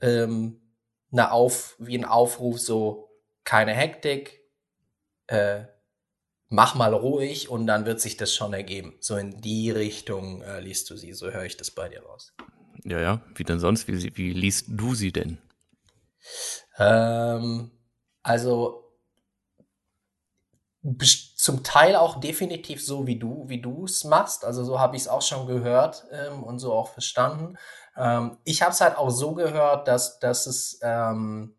[0.00, 0.60] ähm,
[1.12, 3.10] eine Auf, wie ein Aufruf, so
[3.44, 4.40] keine Hektik,
[5.26, 5.64] äh,
[6.48, 8.96] mach mal ruhig und dann wird sich das schon ergeben.
[9.00, 12.34] So in die Richtung äh, liest du sie, so höre ich das bei dir raus.
[12.84, 13.88] Ja, ja, wie denn sonst?
[13.88, 15.38] Wie, wie liest du sie denn?
[16.78, 17.70] Ähm,
[18.22, 18.89] also
[21.36, 24.44] zum Teil auch definitiv so, wie du, wie du es machst.
[24.44, 27.58] Also so habe ich es auch schon gehört ähm, und so auch verstanden.
[27.96, 31.54] Ähm, ich habe es halt auch so gehört, dass, dass es ähm,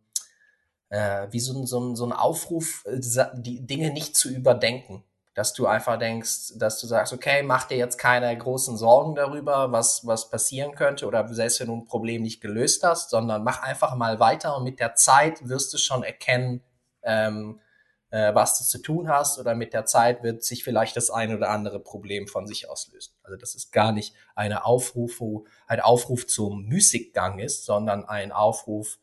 [0.89, 2.99] äh, wie so, so, so ein Aufruf, äh,
[3.35, 5.03] die Dinge nicht zu überdenken.
[5.33, 9.71] dass du einfach denkst, dass du sagst, okay, mach dir jetzt keine großen Sorgen darüber,
[9.71, 13.61] was, was passieren könnte oder selbst wenn du ein Problem nicht gelöst hast, sondern mach
[13.61, 16.61] einfach mal weiter und mit der Zeit wirst du schon erkennen,
[17.03, 17.61] ähm,
[18.11, 21.35] äh, was du zu tun hast oder mit der Zeit wird sich vielleicht das ein
[21.35, 23.15] oder andere Problem von sich aus lösen.
[23.23, 25.21] Also das ist gar nicht eine Aufruf,
[25.67, 28.99] ein Aufruf zum Müßiggang ist, sondern ein Aufruf,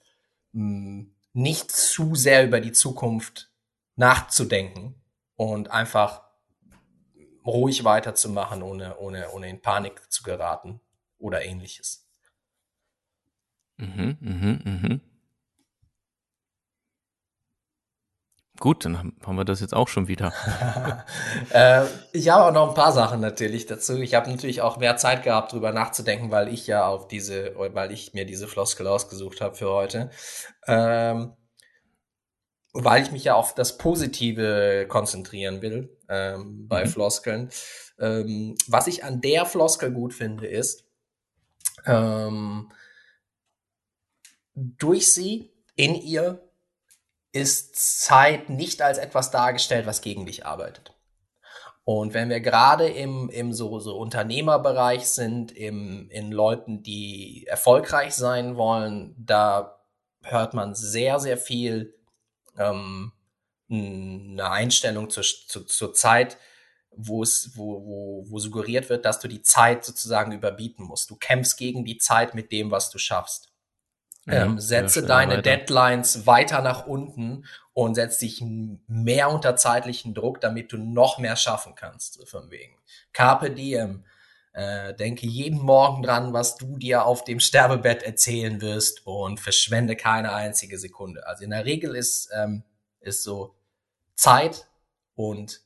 [0.52, 3.50] mh, nicht zu sehr über die Zukunft
[3.96, 4.94] nachzudenken,
[5.38, 6.22] und einfach
[7.46, 10.80] ruhig weiterzumachen, ohne, ohne, ohne in Panik zu geraten
[11.16, 12.06] oder ähnliches.
[13.76, 15.00] Mhm, mhm, mhm.
[18.60, 20.32] Gut, dann haben wir das jetzt auch schon wieder.
[21.50, 23.98] äh, ich habe auch noch ein paar Sachen natürlich dazu.
[23.98, 27.92] Ich habe natürlich auch mehr Zeit gehabt, drüber nachzudenken, weil ich ja auf diese, weil
[27.92, 30.10] ich mir diese Floskel ausgesucht habe für heute.
[30.66, 31.36] Ähm,
[32.72, 36.88] weil ich mich ja auf das Positive konzentrieren will ähm, bei mhm.
[36.88, 37.50] Floskeln.
[38.00, 40.84] Ähm, was ich an der Floskel gut finde, ist,
[41.86, 42.72] ähm,
[44.54, 46.47] durch sie, in ihr,
[47.32, 50.94] ist Zeit nicht als etwas dargestellt, was gegen dich arbeitet.
[51.84, 58.14] Und wenn wir gerade im, im so, so Unternehmerbereich sind, im, in Leuten, die erfolgreich
[58.14, 59.80] sein wollen, da
[60.22, 61.94] hört man sehr, sehr viel
[62.58, 63.12] ähm,
[63.70, 66.36] eine Einstellung zur, zur, zur Zeit,
[66.90, 71.10] wo es, wo, wo, wo suggeriert wird, dass du die Zeit sozusagen überbieten musst.
[71.10, 73.52] Du kämpfst gegen die Zeit mit dem, was du schaffst.
[74.30, 75.42] Ähm, setze ja, deine weiter.
[75.42, 78.42] Deadlines weiter nach unten und setz dich
[78.86, 82.28] mehr unter zeitlichen Druck, damit du noch mehr schaffen kannst.
[82.28, 82.76] Von wegen.
[83.12, 84.04] Carpe diem.
[84.52, 89.94] Äh, denke jeden Morgen dran, was du dir auf dem Sterbebett erzählen wirst und verschwende
[89.94, 91.26] keine einzige Sekunde.
[91.26, 92.64] Also in der Regel ist, ähm,
[93.00, 93.54] ist so
[94.16, 94.66] Zeit
[95.14, 95.60] und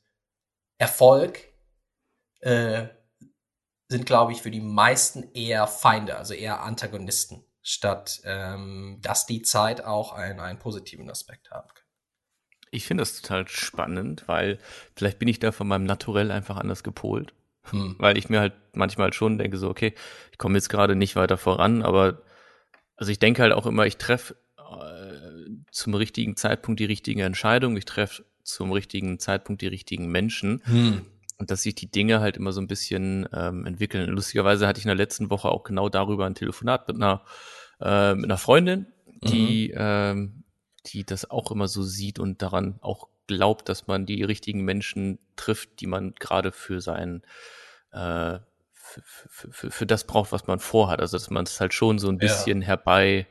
[0.77, 1.41] Erfolg
[2.41, 2.89] äh,
[3.89, 9.43] sind, glaube ich, für die meisten eher Feinde, also eher Antagonisten, statt ähm, dass die
[9.43, 11.85] Zeit auch einen, einen positiven Aspekt haben kann.
[12.71, 14.59] Ich finde das total spannend, weil
[14.97, 17.35] vielleicht bin ich da von meinem Naturell einfach anders gepolt.
[17.71, 17.95] Hm.
[17.99, 19.95] Weil ich mir halt manchmal schon denke, so, okay,
[20.33, 22.23] ich komme jetzt gerade nicht weiter voran, aber
[22.97, 27.77] also ich denke halt auch immer, ich treffe äh, zum richtigen Zeitpunkt die richtige Entscheidung,
[27.77, 30.63] ich treffe zum richtigen Zeitpunkt die richtigen Menschen.
[30.65, 31.07] Hm.
[31.39, 34.09] Und dass sich die Dinge halt immer so ein bisschen ähm, entwickeln.
[34.11, 37.25] Lustigerweise hatte ich in der letzten Woche auch genau darüber ein Telefonat mit einer,
[37.81, 38.87] äh, mit einer Freundin,
[39.23, 39.79] die, mhm.
[39.79, 40.45] ähm,
[40.87, 45.19] die das auch immer so sieht und daran auch glaubt, dass man die richtigen Menschen
[45.37, 47.23] trifft, die man gerade für sein
[47.93, 48.39] äh,
[48.75, 49.03] für,
[49.53, 51.01] für, für, das braucht, was man vorhat.
[51.01, 52.69] Also dass man es halt schon so ein bisschen ja.
[52.69, 53.27] herbei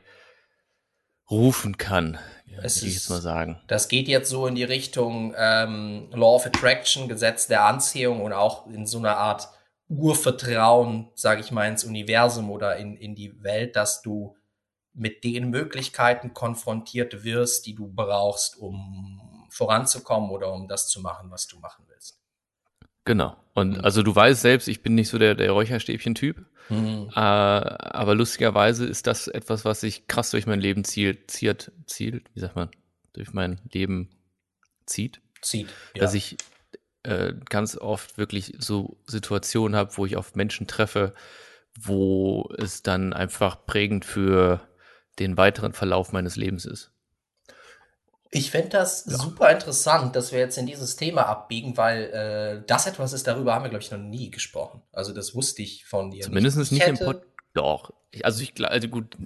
[1.30, 2.18] rufen kann,
[2.62, 3.60] es ich jetzt mal sagen.
[3.66, 8.32] Das geht jetzt so in die Richtung ähm, Law of Attraction, Gesetz der Anziehung und
[8.32, 9.48] auch in so einer Art
[9.88, 14.36] Urvertrauen, sage ich mal, ins Universum oder in, in die Welt, dass du
[14.94, 21.30] mit den Möglichkeiten konfrontiert wirst, die du brauchst, um voranzukommen oder um das zu machen,
[21.30, 21.91] was du machen willst.
[23.04, 23.36] Genau.
[23.54, 23.84] Und mhm.
[23.84, 26.44] also du weißt selbst, ich bin nicht so der, der Räucherstäbchen-Typ.
[26.68, 27.10] Mhm.
[27.14, 32.24] Äh, aber lustigerweise ist das etwas, was sich krass durch mein Leben zielt, ziert, zielt,
[32.34, 32.70] wie sagt man,
[33.12, 34.08] durch mein Leben
[34.86, 35.20] zieht.
[35.42, 35.68] Zieht.
[35.94, 36.02] Ja.
[36.02, 36.36] Dass ich
[37.02, 41.14] äh, ganz oft wirklich so Situationen habe, wo ich auf Menschen treffe,
[41.78, 44.60] wo es dann einfach prägend für
[45.18, 46.91] den weiteren Verlauf meines Lebens ist.
[48.34, 49.18] Ich fände das ja.
[49.18, 53.54] super interessant, dass wir jetzt in dieses Thema abbiegen, weil äh, das etwas ist, darüber
[53.54, 54.80] haben wir, glaube ich, noch nie gesprochen.
[54.90, 56.22] Also das wusste ich von dir.
[56.22, 57.26] Zumindest nicht, nicht im Podcast.
[57.52, 57.92] Doch.
[58.10, 59.18] Ich, also ich also gut,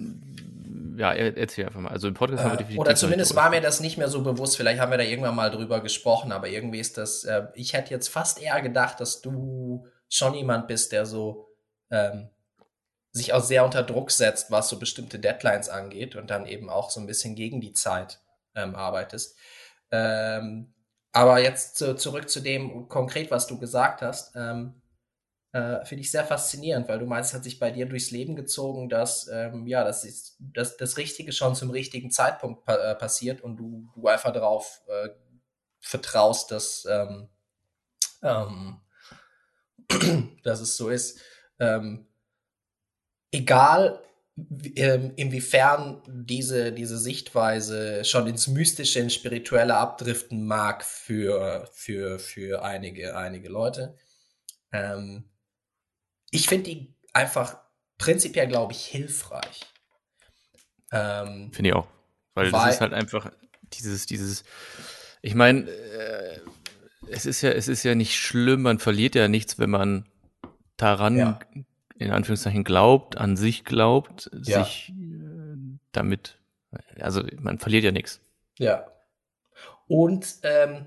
[0.97, 1.89] ja, erzähl einfach mal.
[1.89, 2.81] Also im Podcast äh, haben wir äh, definitiv.
[2.81, 4.57] Oder zumindest war mir das nicht mehr so bewusst.
[4.57, 7.91] Vielleicht haben wir da irgendwann mal drüber gesprochen, aber irgendwie ist das, äh, ich hätte
[7.91, 11.47] jetzt fast eher gedacht, dass du schon jemand bist, der so
[11.91, 12.27] ähm,
[13.13, 16.89] sich auch sehr unter Druck setzt, was so bestimmte Deadlines angeht und dann eben auch
[16.89, 18.19] so ein bisschen gegen die Zeit
[18.57, 19.37] ähm, arbeitest.
[19.91, 20.73] Ähm,
[21.13, 24.81] aber jetzt zu, zurück zu dem konkret, was du gesagt hast, ähm,
[25.53, 28.35] äh, finde ich sehr faszinierend, weil du meinst, es hat sich bei dir durchs Leben
[28.35, 32.95] gezogen, dass ähm, ja, das ist dass das Richtige schon zum richtigen Zeitpunkt pa äh,
[32.95, 35.09] passiert und du, du einfach darauf äh,
[35.79, 37.29] vertraust, dass, ähm,
[38.21, 38.81] ähm,
[40.43, 41.19] dass es so ist.
[41.59, 42.07] Ähm,
[43.31, 44.03] egal
[44.37, 53.17] inwiefern diese, diese Sichtweise schon ins Mystische, ins Spirituelle abdriften mag für, für, für einige,
[53.17, 53.97] einige Leute.
[54.71, 55.23] Ähm,
[56.29, 57.57] ich finde die einfach
[57.97, 59.65] prinzipiell, glaube ich, hilfreich.
[60.91, 61.87] Ähm, finde ich auch.
[62.35, 63.31] Weil, weil, das ist halt einfach
[63.73, 64.43] dieses, dieses,
[65.23, 66.39] ich meine, äh,
[67.09, 70.05] es ist ja, es ist ja nicht schlimm, man verliert ja nichts, wenn man
[70.75, 71.39] daran ja.
[71.99, 74.63] In Anführungszeichen glaubt, an sich glaubt, ja.
[74.63, 75.57] sich äh,
[75.91, 76.37] damit,
[76.99, 78.21] also man verliert ja nichts.
[78.57, 78.87] Ja.
[79.87, 80.85] Und ähm,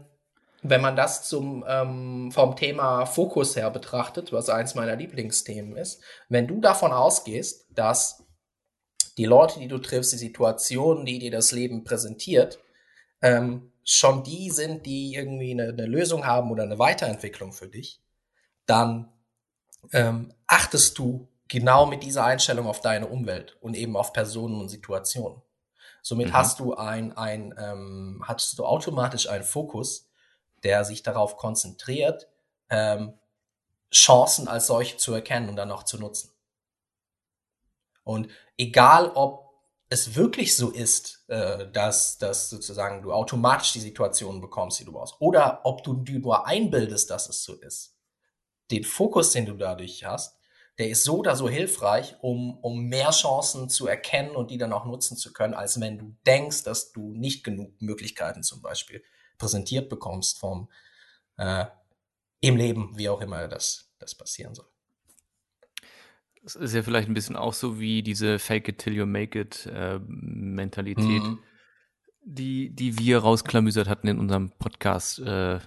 [0.63, 6.03] wenn man das zum ähm, vom Thema Fokus her betrachtet, was eins meiner Lieblingsthemen ist,
[6.29, 8.27] wenn du davon ausgehst, dass
[9.17, 12.59] die Leute, die du triffst, die Situationen, die dir das Leben präsentiert,
[13.23, 18.01] ähm, schon die sind, die irgendwie eine, eine, Lösung haben oder eine Weiterentwicklung für dich,
[18.67, 19.13] dann
[19.93, 24.69] ähm, achtest du genau mit dieser Einstellung auf deine Umwelt und eben auf Personen und
[24.69, 25.43] Situationen.
[26.03, 26.33] Somit mhm.
[26.33, 30.09] hast du ein, ein ähm, hast du automatisch einen Fokus,
[30.63, 32.29] der sich darauf konzentriert,
[32.69, 33.15] ähm,
[33.93, 36.31] Chancen als solche zu erkennen und dann auch zu nutzen.
[38.05, 39.51] Und egal, ob
[39.89, 44.93] es wirklich so ist, äh, dass, dass sozusagen du automatisch die Situation bekommst, die du
[44.93, 47.97] brauchst, oder ob du dir nur einbildest, dass es so ist,
[48.71, 50.37] den Fokus, den du dadurch hast,
[50.79, 54.73] der ist so oder so hilfreich, um, um mehr Chancen zu erkennen und die dann
[54.73, 59.03] auch nutzen zu können, als wenn du denkst, dass du nicht genug Möglichkeiten zum Beispiel
[59.37, 60.71] präsentiert bekommst vom
[61.37, 61.67] äh,
[62.41, 64.67] im Leben, wie auch immer das, das passieren soll.
[66.43, 69.39] Es ist ja vielleicht ein bisschen auch so wie diese Fake it till you make
[69.39, 71.39] it äh, Mentalität, mhm.
[72.23, 75.59] die, die wir rausklamüsert hatten in unserem Podcast, äh,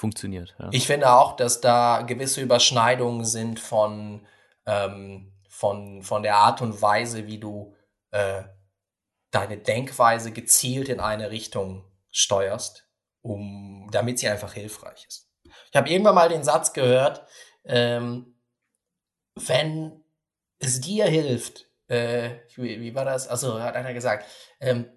[0.00, 0.54] funktioniert.
[0.58, 0.68] Ja.
[0.72, 4.26] Ich finde auch, dass da gewisse Überschneidungen sind von,
[4.66, 7.74] ähm, von, von der Art und Weise, wie du
[8.10, 8.42] äh,
[9.30, 12.90] deine Denkweise gezielt in eine Richtung steuerst
[13.22, 15.28] um, damit sie einfach hilfreich ist.
[15.44, 17.26] Ich habe irgendwann mal den Satz gehört,
[17.64, 18.34] ähm,
[19.34, 20.02] wenn
[20.58, 23.28] es dir hilft, äh, wie, wie war das?
[23.28, 24.26] Also hat einer gesagt,
[24.60, 24.88] ähm,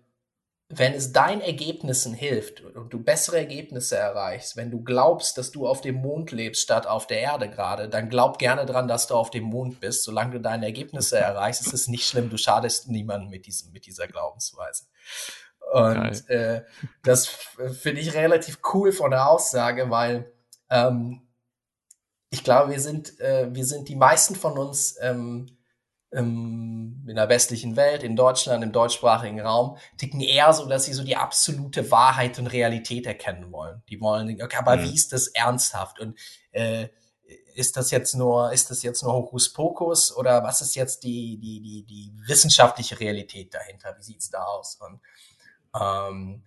[0.78, 5.68] wenn es deinen Ergebnissen hilft und du bessere Ergebnisse erreichst, wenn du glaubst, dass du
[5.68, 9.16] auf dem Mond lebst statt auf der Erde gerade, dann glaub gerne dran, dass du
[9.16, 10.04] auf dem Mond bist.
[10.04, 12.30] Solange du deine Ergebnisse erreichst, ist es nicht schlimm.
[12.30, 14.86] Du schadest niemandem mit diesem, mit dieser Glaubensweise.
[15.72, 16.64] Und äh,
[17.04, 20.32] das finde ich relativ cool von der Aussage, weil
[20.70, 21.22] ähm,
[22.30, 25.58] ich glaube, wir sind, äh, wir sind die meisten von uns ähm,
[26.14, 30.94] ähm, in der westlichen Welt, in Deutschland, im deutschsprachigen Raum, ticken eher so, dass sie
[30.94, 33.82] so die absolute Wahrheit und Realität erkennen wollen.
[33.90, 34.84] Die wollen, okay, aber mhm.
[34.84, 36.00] wie ist das ernsthaft?
[36.00, 36.18] Und
[36.52, 36.88] äh,
[37.56, 41.62] ist das jetzt nur, ist das jetzt nur Hokuspokus oder was ist jetzt die, die,
[41.62, 43.96] die, die wissenschaftliche Realität dahinter?
[43.98, 44.80] Wie sieht's da aus?
[44.82, 45.00] Und
[45.80, 46.44] ähm,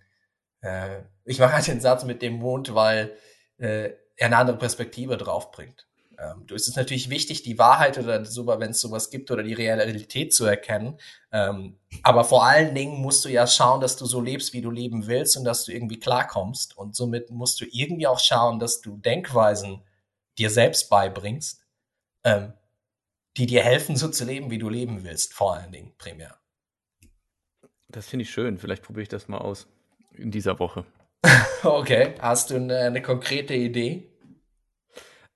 [0.61, 3.15] äh, ich mache halt den Satz mit dem Mond, weil
[3.57, 5.87] äh, er eine andere Perspektive drauf bringt.
[6.19, 9.43] Ähm, du ist es natürlich wichtig, die Wahrheit oder so, wenn es sowas gibt oder
[9.43, 10.99] die Realität zu erkennen.
[11.31, 14.71] Ähm, aber vor allen Dingen musst du ja schauen, dass du so lebst, wie du
[14.71, 16.75] leben willst und dass du irgendwie klarkommst.
[16.77, 19.83] Und somit musst du irgendwie auch schauen, dass du Denkweisen
[20.39, 21.61] dir selbst beibringst,
[22.23, 22.53] ähm,
[23.37, 26.37] die dir helfen, so zu leben, wie du leben willst, vor allen Dingen primär.
[27.89, 28.57] Das finde ich schön.
[28.57, 29.67] Vielleicht probiere ich das mal aus
[30.13, 30.85] in dieser Woche.
[31.63, 32.15] okay.
[32.19, 34.06] Hast du eine, eine konkrete Idee?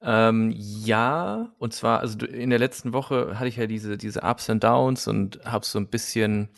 [0.03, 4.49] Ähm, ja, und zwar, also in der letzten Woche hatte ich ja diese, diese Ups
[4.49, 6.49] und Downs und habe so ein bisschen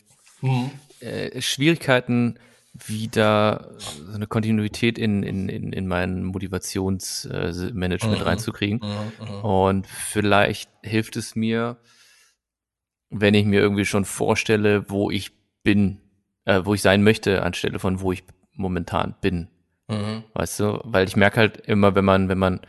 [0.42, 0.72] mhm.
[1.02, 2.40] äh, Schwierigkeiten,
[2.74, 8.26] wieder so eine Kontinuität in, in, in, in mein Motivationsmanagement mhm.
[8.26, 8.80] reinzukriegen.
[8.82, 9.42] Mhm, mhm.
[9.44, 11.78] Und vielleicht hilft es mir,
[13.10, 16.00] wenn ich mir irgendwie schon vorstelle, wo ich bin,
[16.46, 19.50] äh, wo ich sein möchte, anstelle von wo ich momentan bin.
[19.88, 20.24] Mhm.
[20.34, 22.62] Weißt du, weil ich merke halt immer, wenn man, wenn man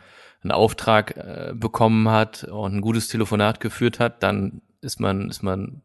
[0.45, 5.41] einen Auftrag äh, bekommen hat und ein gutes Telefonat geführt hat, dann ist man, ist
[5.41, 5.81] man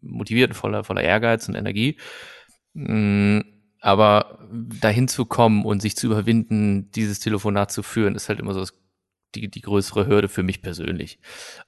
[0.00, 1.96] motiviert, voller, voller Ehrgeiz und Energie.
[2.74, 3.40] Mm,
[3.80, 8.54] aber dahin zu kommen und sich zu überwinden, dieses Telefonat zu führen, ist halt immer
[8.54, 8.74] so das,
[9.34, 11.18] die, die größere Hürde für mich persönlich.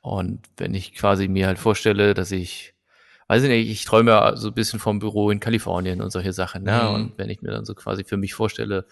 [0.01, 2.75] Und wenn ich quasi mir halt vorstelle, dass ich
[3.33, 6.35] weiß ich nicht, ich träume ja so ein bisschen vom Büro in Kalifornien und solche
[6.35, 6.65] Sachen.
[6.65, 6.83] Ne?
[6.83, 6.95] Mhm.
[6.95, 8.85] Und wenn ich mir dann so quasi für mich vorstelle,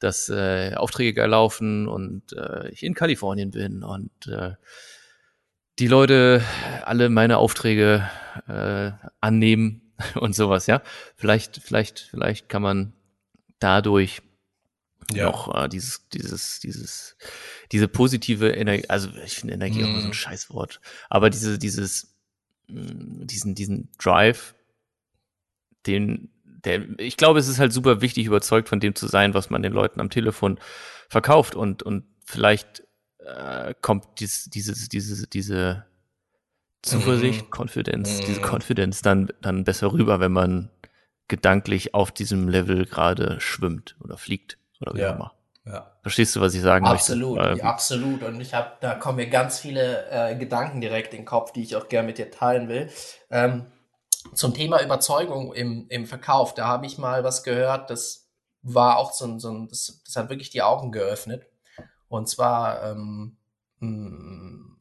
[0.00, 4.52] dass äh, Aufträge geil laufen und äh, ich in Kalifornien bin und äh,
[5.78, 6.42] die Leute
[6.86, 8.08] alle meine Aufträge
[8.48, 10.80] äh, annehmen und sowas, ja.
[11.16, 12.94] Vielleicht, vielleicht, vielleicht kann man
[13.58, 14.22] dadurch
[15.12, 15.24] ja.
[15.24, 17.18] noch äh, dieses, dieses, dieses,
[17.72, 19.84] diese positive Energie, also ich finde Energie mhm.
[19.84, 20.14] auch immer so ein mhm.
[20.14, 22.11] Scheißwort, aber diese, dieses
[22.72, 24.54] diesen, diesen Drive,
[25.86, 29.50] den, der, ich glaube, es ist halt super wichtig, überzeugt von dem zu sein, was
[29.50, 30.58] man den Leuten am Telefon
[31.08, 32.82] verkauft und, und vielleicht
[33.18, 35.86] äh, kommt dies, dieses, diese, diese
[36.82, 37.50] Zuversicht, mhm.
[37.50, 38.26] Confidence, mhm.
[38.26, 40.70] diese Confidence dann, dann besser rüber, wenn man
[41.28, 45.10] gedanklich auf diesem Level gerade schwimmt oder fliegt oder wie ja.
[45.10, 45.34] auch immer.
[45.64, 45.92] Ja.
[46.02, 47.64] Verstehst du, was ich sagen absolut, möchte?
[47.64, 48.34] Absolut, absolut.
[48.34, 51.62] Und ich habe, da kommen mir ganz viele äh, Gedanken direkt in den Kopf, die
[51.62, 52.90] ich auch gerne mit dir teilen will.
[53.30, 53.66] Ähm,
[54.34, 58.30] zum Thema Überzeugung im, im Verkauf, da habe ich mal was gehört, das
[58.62, 61.46] war auch so ein, so ein das, das hat wirklich die Augen geöffnet.
[62.08, 63.36] Und zwar ähm,
[63.78, 64.78] mh, mm,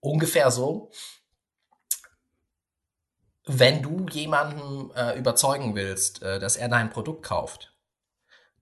[0.00, 0.90] ungefähr so,
[3.46, 7.69] wenn du jemanden äh, überzeugen willst, äh, dass er dein Produkt kauft,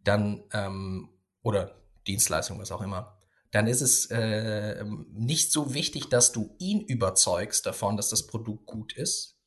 [0.05, 1.11] dann ähm,
[1.42, 1.74] oder
[2.07, 3.18] Dienstleistung, was auch immer,
[3.51, 8.66] dann ist es äh, nicht so wichtig, dass du ihn überzeugst davon, dass das Produkt
[8.66, 9.38] gut ist.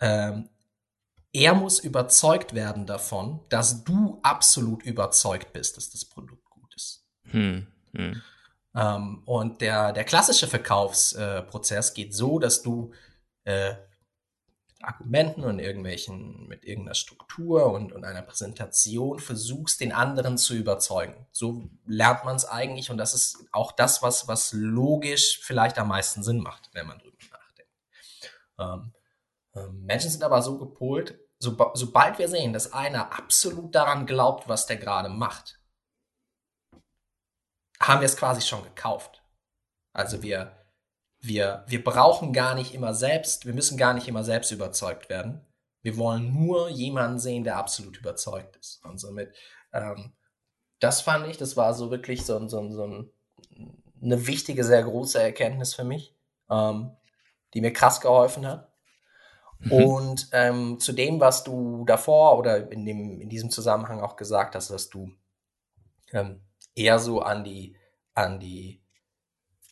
[0.00, 0.48] Ähm,
[1.32, 7.04] er muss überzeugt werden davon, dass du absolut überzeugt bist, dass das Produkt gut ist.
[7.24, 8.22] Hm, hm.
[8.74, 12.92] Ähm, und der, der klassische Verkaufsprozess äh, geht so, dass du
[13.44, 13.74] äh,
[14.82, 21.26] Argumenten und irgendwelchen, mit irgendeiner Struktur und, und einer Präsentation versuchst, den anderen zu überzeugen.
[21.32, 25.88] So lernt man es eigentlich und das ist auch das, was, was logisch vielleicht am
[25.88, 27.72] meisten Sinn macht, wenn man drüber nachdenkt.
[28.58, 28.92] Ähm,
[29.54, 34.48] ähm, Menschen sind aber so gepolt, so, sobald wir sehen, dass einer absolut daran glaubt,
[34.48, 35.58] was der gerade macht,
[37.80, 39.22] haben wir es quasi schon gekauft.
[39.92, 40.59] Also wir,
[41.20, 45.40] wir, wir brauchen gar nicht immer selbst, wir müssen gar nicht immer selbst überzeugt werden.
[45.82, 48.84] Wir wollen nur jemanden sehen, der absolut überzeugt ist.
[48.84, 49.34] Und somit,
[49.72, 50.12] ähm,
[50.78, 53.10] das fand ich, das war so wirklich so, so, so ein,
[54.02, 56.16] eine wichtige, sehr große Erkenntnis für mich,
[56.50, 56.90] ähm,
[57.54, 58.72] die mir krass geholfen hat.
[59.60, 59.72] Mhm.
[59.72, 64.54] Und ähm, zu dem, was du davor oder in, dem, in diesem Zusammenhang auch gesagt
[64.54, 65.12] hast, dass du
[66.12, 66.40] ähm,
[66.74, 67.76] eher so an die,
[68.14, 68.79] an die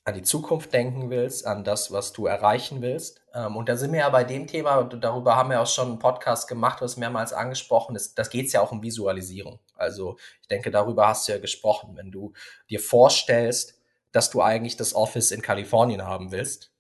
[0.09, 3.21] an die Zukunft denken willst, an das, was du erreichen willst.
[3.35, 5.99] Ähm, und da sind wir ja bei dem Thema, darüber haben wir auch schon einen
[5.99, 8.19] Podcast gemacht, was mehrmals angesprochen ist.
[8.19, 9.61] Das geht es ja auch um Visualisierung.
[9.75, 11.95] Also ich denke, darüber hast du ja gesprochen.
[11.95, 12.33] Wenn du
[12.71, 13.79] dir vorstellst,
[14.11, 16.73] dass du eigentlich das Office in Kalifornien haben willst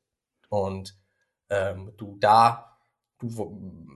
[0.48, 0.96] und
[1.50, 2.78] ähm, du da,
[3.18, 3.92] du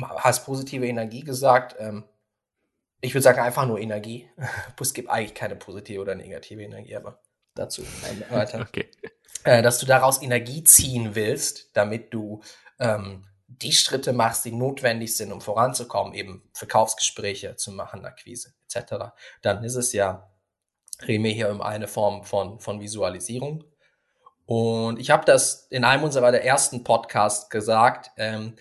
[0.00, 2.04] hast positive Energie gesagt, ähm,
[3.02, 4.30] ich würde sagen einfach nur Energie.
[4.80, 7.20] es gibt eigentlich keine positive oder negative Energie, aber
[7.58, 7.82] dazu
[8.30, 8.60] weiter.
[8.68, 8.88] okay.
[9.44, 12.42] Äh, dass du daraus Energie ziehen willst, damit du
[12.78, 19.12] ähm, die Schritte machst, die notwendig sind, um voranzukommen, eben Verkaufsgespräche zu machen, Akquise etc.,
[19.42, 20.30] dann ist es ja,
[21.06, 23.64] reden wir hier um eine Form von, von Visualisierung.
[24.46, 28.56] Und ich habe das in einem unserer ersten Podcasts gesagt ähm,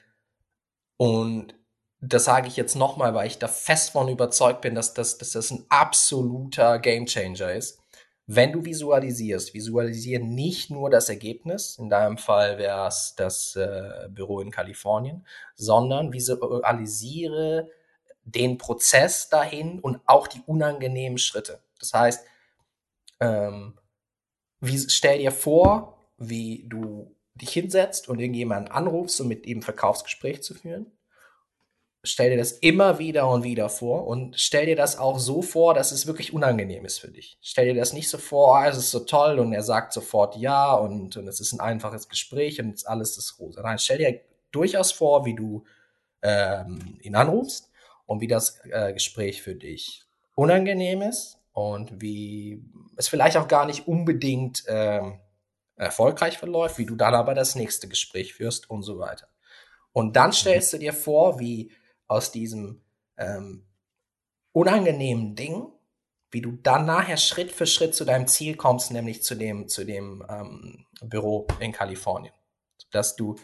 [0.98, 1.56] und
[2.00, 5.32] das sage ich jetzt nochmal, weil ich da fest von überzeugt bin, dass das, dass
[5.32, 7.82] das ein absoluter Gamechanger ist
[8.28, 14.08] wenn du visualisierst, visualisiere nicht nur das Ergebnis, in deinem Fall wäre es das äh,
[14.10, 17.70] Büro in Kalifornien, sondern visualisiere
[18.24, 21.60] den Prozess dahin und auch die unangenehmen Schritte.
[21.80, 22.26] Das heißt,
[23.20, 23.78] ähm,
[24.60, 30.42] wie, stell dir vor, wie du dich hinsetzt und irgendjemanden anrufst, um mit ihm Verkaufsgespräch
[30.42, 30.92] zu führen
[32.06, 35.74] stell dir das immer wieder und wieder vor und stell dir das auch so vor,
[35.74, 37.38] dass es wirklich unangenehm ist für dich.
[37.42, 40.36] Stell dir das nicht so vor, oh, es ist so toll und er sagt sofort
[40.38, 43.62] ja und, und es ist ein einfaches Gespräch und alles ist rosa.
[43.62, 45.66] Nein, stell dir durchaus vor, wie du
[46.22, 47.70] ähm, ihn anrufst
[48.06, 50.04] und wie das äh, Gespräch für dich
[50.36, 52.64] unangenehm ist und wie
[52.98, 55.20] es vielleicht auch gar nicht unbedingt ähm,
[55.76, 59.28] erfolgreich verläuft, wie du dann aber das nächste Gespräch führst und so weiter.
[59.92, 61.72] Und dann stellst du dir vor, wie
[62.08, 62.82] aus diesem
[63.18, 63.66] ähm,
[64.52, 65.72] unangenehmen Ding,
[66.32, 69.86] wie du dann nachher Schritt für Schritt zu deinem Ziel kommst, nämlich zu dem, zu
[69.86, 72.34] dem ähm, Büro in Kalifornien.
[72.92, 73.36] Dass du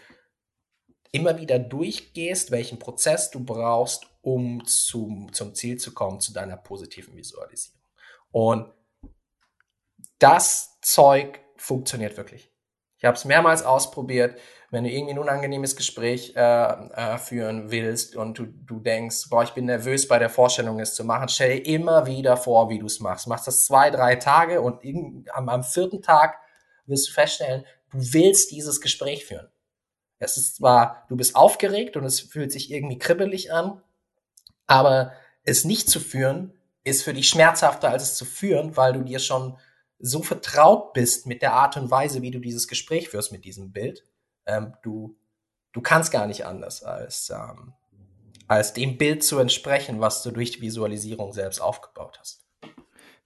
[1.11, 6.57] immer wieder durchgehst, welchen Prozess du brauchst, um zum, zum Ziel zu kommen, zu deiner
[6.57, 7.79] positiven Visualisierung.
[8.31, 8.71] Und
[10.19, 12.50] das Zeug funktioniert wirklich.
[13.01, 14.37] Ich habe es mehrmals ausprobiert
[14.71, 19.43] wenn du irgendwie ein unangenehmes Gespräch äh, äh, führen willst und du, du denkst, boah,
[19.43, 22.79] ich bin nervös bei der Vorstellung, es zu machen, stell dir immer wieder vor, wie
[22.79, 23.27] du es machst.
[23.27, 24.81] Machst das zwei, drei Tage und
[25.33, 26.39] am, am vierten Tag
[26.85, 29.49] wirst du feststellen, du willst dieses Gespräch führen.
[30.19, 33.81] Es ist zwar, du bist aufgeregt und es fühlt sich irgendwie kribbelig an,
[34.67, 35.11] aber
[35.43, 39.19] es nicht zu führen ist für dich schmerzhafter als es zu führen, weil du dir
[39.19, 39.57] schon
[40.01, 43.71] so vertraut bist mit der Art und Weise, wie du dieses Gespräch führst mit diesem
[43.71, 44.03] Bild,
[44.45, 45.17] ähm, du,
[45.71, 47.73] du kannst gar nicht anders als, ähm,
[48.47, 52.41] als dem Bild zu entsprechen, was du durch die Visualisierung selbst aufgebaut hast.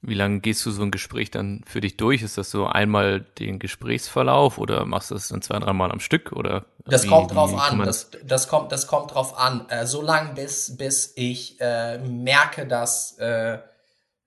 [0.07, 2.21] Wie lange gehst du so ein Gespräch dann für dich durch?
[2.21, 6.31] Ist das so einmal den Gesprächsverlauf oder machst du das dann zwei, dreimal am Stück
[6.31, 6.65] oder?
[6.85, 7.79] Das wie, kommt drauf an.
[7.79, 9.67] Das, das kommt, das kommt drauf an.
[9.69, 13.57] Äh, so lange bis, bis ich äh, merke, dass, äh,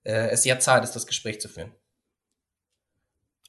[0.03, 1.71] äh, es jetzt Zeit ist, das Gespräch zu führen.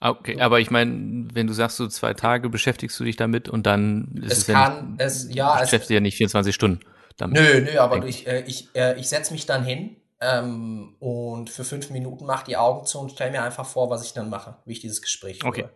[0.02, 3.50] Ah, okay, aber ich meine, wenn du sagst, so zwei Tage beschäftigst du dich damit
[3.50, 6.54] und dann ist es, es kann, ja nicht, es, ja, beschäftigst es, ja nicht 24
[6.54, 6.80] Stunden
[7.18, 7.38] damit.
[7.38, 11.64] Nö, nö, aber ich, äh, ich, äh, ich setze mich dann hin ähm, und für
[11.64, 14.56] fünf Minuten mache die Augen zu und stelle mir einfach vor, was ich dann mache,
[14.64, 15.48] wie ich dieses Gespräch führe.
[15.48, 15.68] Okay.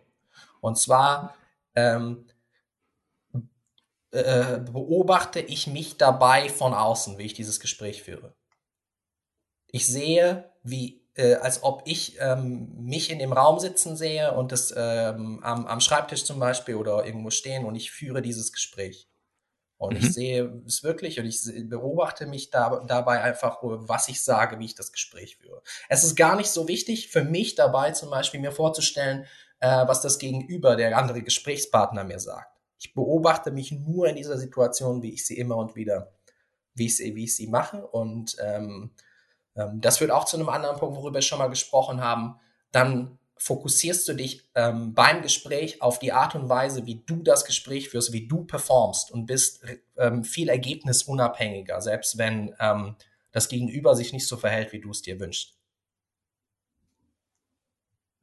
[0.59, 1.35] Und zwar
[1.75, 2.25] ähm,
[4.09, 8.33] äh, beobachte ich mich dabei von außen, wie ich dieses Gespräch führe.
[9.67, 14.51] Ich sehe, wie äh, als ob ich ähm, mich in dem Raum sitzen sehe und
[14.51, 19.09] das ähm, am, am Schreibtisch zum Beispiel oder irgendwo stehen und ich führe dieses Gespräch.
[19.77, 20.05] Und mhm.
[20.05, 24.65] ich sehe es wirklich und ich beobachte mich da, dabei einfach, was ich sage, wie
[24.65, 25.61] ich das Gespräch führe.
[25.89, 29.25] Es ist gar nicht so wichtig für mich dabei zum Beispiel mir vorzustellen,
[29.59, 32.61] äh, was das Gegenüber, der andere Gesprächspartner mir sagt.
[32.77, 36.13] Ich beobachte mich nur in dieser Situation, wie ich sie immer und wieder,
[36.73, 38.91] wie ich sie, wie ich sie mache und ähm,
[39.55, 42.39] ähm, das führt auch zu einem anderen Punkt, worüber wir schon mal gesprochen haben.
[42.71, 47.45] Dann fokussierst du dich ähm, beim Gespräch auf die Art und Weise, wie du das
[47.45, 49.63] Gespräch führst, wie du performst und bist
[49.97, 52.95] ähm, viel ergebnisunabhängiger, selbst wenn ähm,
[53.31, 55.57] das Gegenüber sich nicht so verhält, wie du es dir wünschst.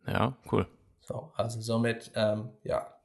[0.07, 0.67] Ja, cool.
[1.01, 2.97] So, also somit, ähm, ja,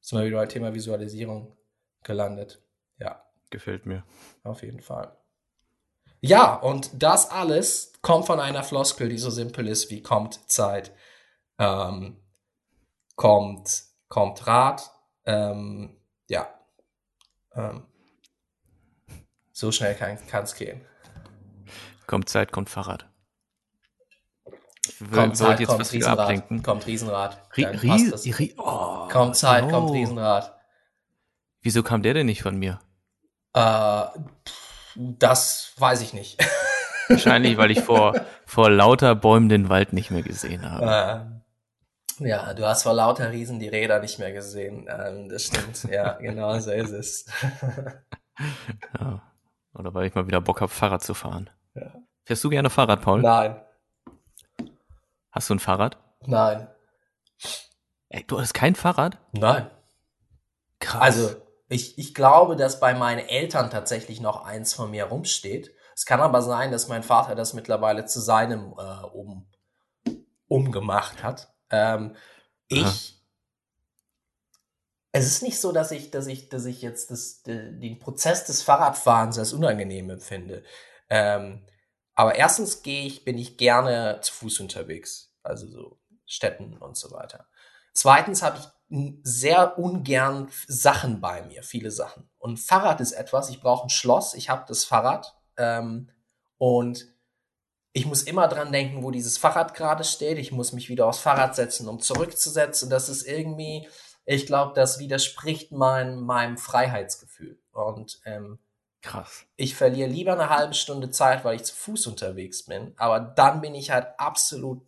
[0.00, 1.56] sind wir wieder beim Thema Visualisierung
[2.02, 2.62] gelandet.
[2.98, 3.22] Ja.
[3.50, 4.04] Gefällt mir.
[4.42, 5.19] Auf jeden Fall.
[6.20, 10.92] Ja, und das alles kommt von einer Floskel, die so simpel ist wie kommt Zeit,
[11.58, 12.18] ähm,
[13.16, 14.90] kommt, kommt Rat,
[15.24, 15.96] ähm,
[16.28, 16.48] ja,
[17.54, 17.84] ähm,
[19.52, 20.84] so schnell kann es gehen.
[22.06, 23.06] Kommt Zeit, kommt Fahrrad.
[24.86, 26.62] Ich kommt Zeit, jetzt kommt Riesenrad, ablenken.
[26.62, 27.40] kommt Riesenrad.
[27.56, 29.68] Ries, Ries, oh, kommt Zeit, oh.
[29.68, 30.58] kommt Riesenrad.
[31.62, 32.80] Wieso kam der denn nicht von mir?
[33.54, 34.06] Äh,
[34.46, 34.59] pff
[34.96, 36.38] das weiß ich nicht.
[37.08, 38.14] Wahrscheinlich, weil ich vor,
[38.46, 41.40] vor lauter Bäumen den Wald nicht mehr gesehen habe.
[42.20, 44.88] Äh, ja, du hast vor lauter Riesen die Räder nicht mehr gesehen.
[44.88, 45.84] Ähm, das stimmt.
[45.90, 47.26] Ja, genau so ist es.
[49.00, 49.22] ja.
[49.74, 51.50] Oder weil ich mal wieder Bock habe, Fahrrad zu fahren.
[51.74, 51.92] Ja.
[52.24, 53.22] Fährst du gerne Fahrrad, Paul?
[53.22, 53.60] Nein.
[55.32, 55.98] Hast du ein Fahrrad?
[56.26, 56.68] Nein.
[58.08, 59.18] Ey, du hast kein Fahrrad?
[59.32, 59.70] Nein.
[60.80, 61.02] Krass.
[61.02, 61.36] Also,
[61.70, 65.72] ich, ich glaube, dass bei meinen Eltern tatsächlich noch eins von mir rumsteht.
[65.94, 69.48] Es kann aber sein, dass mein Vater das mittlerweile zu seinem äh, um,
[70.48, 71.54] umgemacht hat.
[71.70, 72.16] Ähm,
[72.66, 73.22] ich,
[75.12, 78.62] es ist nicht so, dass ich, dass ich, dass ich jetzt das, den Prozess des
[78.62, 80.64] Fahrradfahrens als unangenehm empfinde.
[81.08, 81.64] Ähm,
[82.14, 87.12] aber erstens gehe ich, bin ich gerne zu Fuß unterwegs, also so Städten und so
[87.12, 87.46] weiter.
[87.92, 88.66] Zweitens habe ich
[89.22, 92.28] sehr ungern Sachen bei mir, viele Sachen.
[92.38, 96.10] Und Fahrrad ist etwas, ich brauche ein Schloss, ich habe das Fahrrad ähm,
[96.58, 97.06] und
[97.92, 100.38] ich muss immer dran denken, wo dieses Fahrrad gerade steht.
[100.38, 102.88] Ich muss mich wieder aufs Fahrrad setzen, um zurückzusetzen.
[102.88, 103.88] Das ist irgendwie,
[104.24, 107.60] ich glaube, das widerspricht mein, meinem Freiheitsgefühl.
[107.72, 108.60] Und ähm,
[109.02, 109.44] krass.
[109.56, 112.94] Ich verliere lieber eine halbe Stunde Zeit, weil ich zu Fuß unterwegs bin.
[112.96, 114.82] Aber dann bin ich halt absolut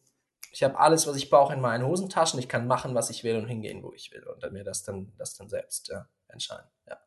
[0.52, 2.38] ich habe alles, was ich brauche in meinen Hosentaschen.
[2.38, 4.22] Ich kann machen, was ich will und hingehen, wo ich will.
[4.24, 6.68] Und dann mir das dann, das dann selbst ja, entscheiden.
[6.86, 6.98] Ja.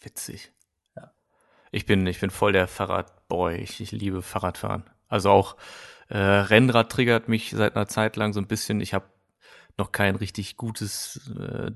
[0.00, 0.52] Witzig.
[0.94, 1.14] Ja.
[1.70, 3.56] Ich bin, ich bin voll der Fahrradboy.
[3.56, 4.84] Ich, ich liebe Fahrradfahren.
[5.08, 5.56] Also auch
[6.08, 8.82] äh, Rennrad triggert mich seit einer Zeit lang so ein bisschen.
[8.82, 9.06] Ich habe
[9.78, 11.70] noch kein richtig gutes, äh,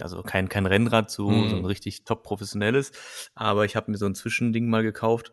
[0.00, 1.50] also kein, kein Rennrad, so, mm.
[1.50, 2.92] so ein richtig top professionelles.
[3.34, 5.32] Aber ich habe mir so ein Zwischending mal gekauft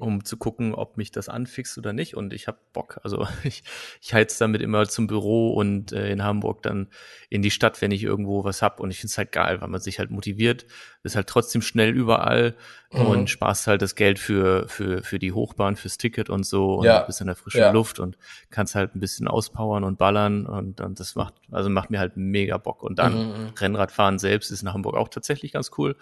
[0.00, 2.16] um zu gucken, ob mich das anfixt oder nicht.
[2.16, 3.00] Und ich habe Bock.
[3.02, 3.62] Also ich,
[4.00, 6.88] ich heiz damit immer zum Büro und äh, in Hamburg dann
[7.28, 8.80] in die Stadt, wenn ich irgendwo was hab.
[8.80, 10.66] Und ich find's halt geil, weil man sich halt motiviert,
[11.02, 12.54] ist halt trotzdem schnell überall
[12.92, 13.06] mhm.
[13.06, 16.86] und sparst halt das Geld für, für, für die Hochbahn, fürs Ticket und so und
[16.86, 17.00] ja.
[17.02, 17.70] bist in der frischen ja.
[17.70, 18.18] Luft und
[18.50, 22.16] kannst halt ein bisschen auspowern und ballern und, und das macht, also macht mir halt
[22.16, 22.82] mega Bock.
[22.82, 23.42] Und dann mhm.
[23.44, 23.48] mhm.
[23.56, 25.96] Rennradfahren selbst ist in Hamburg auch tatsächlich ganz cool,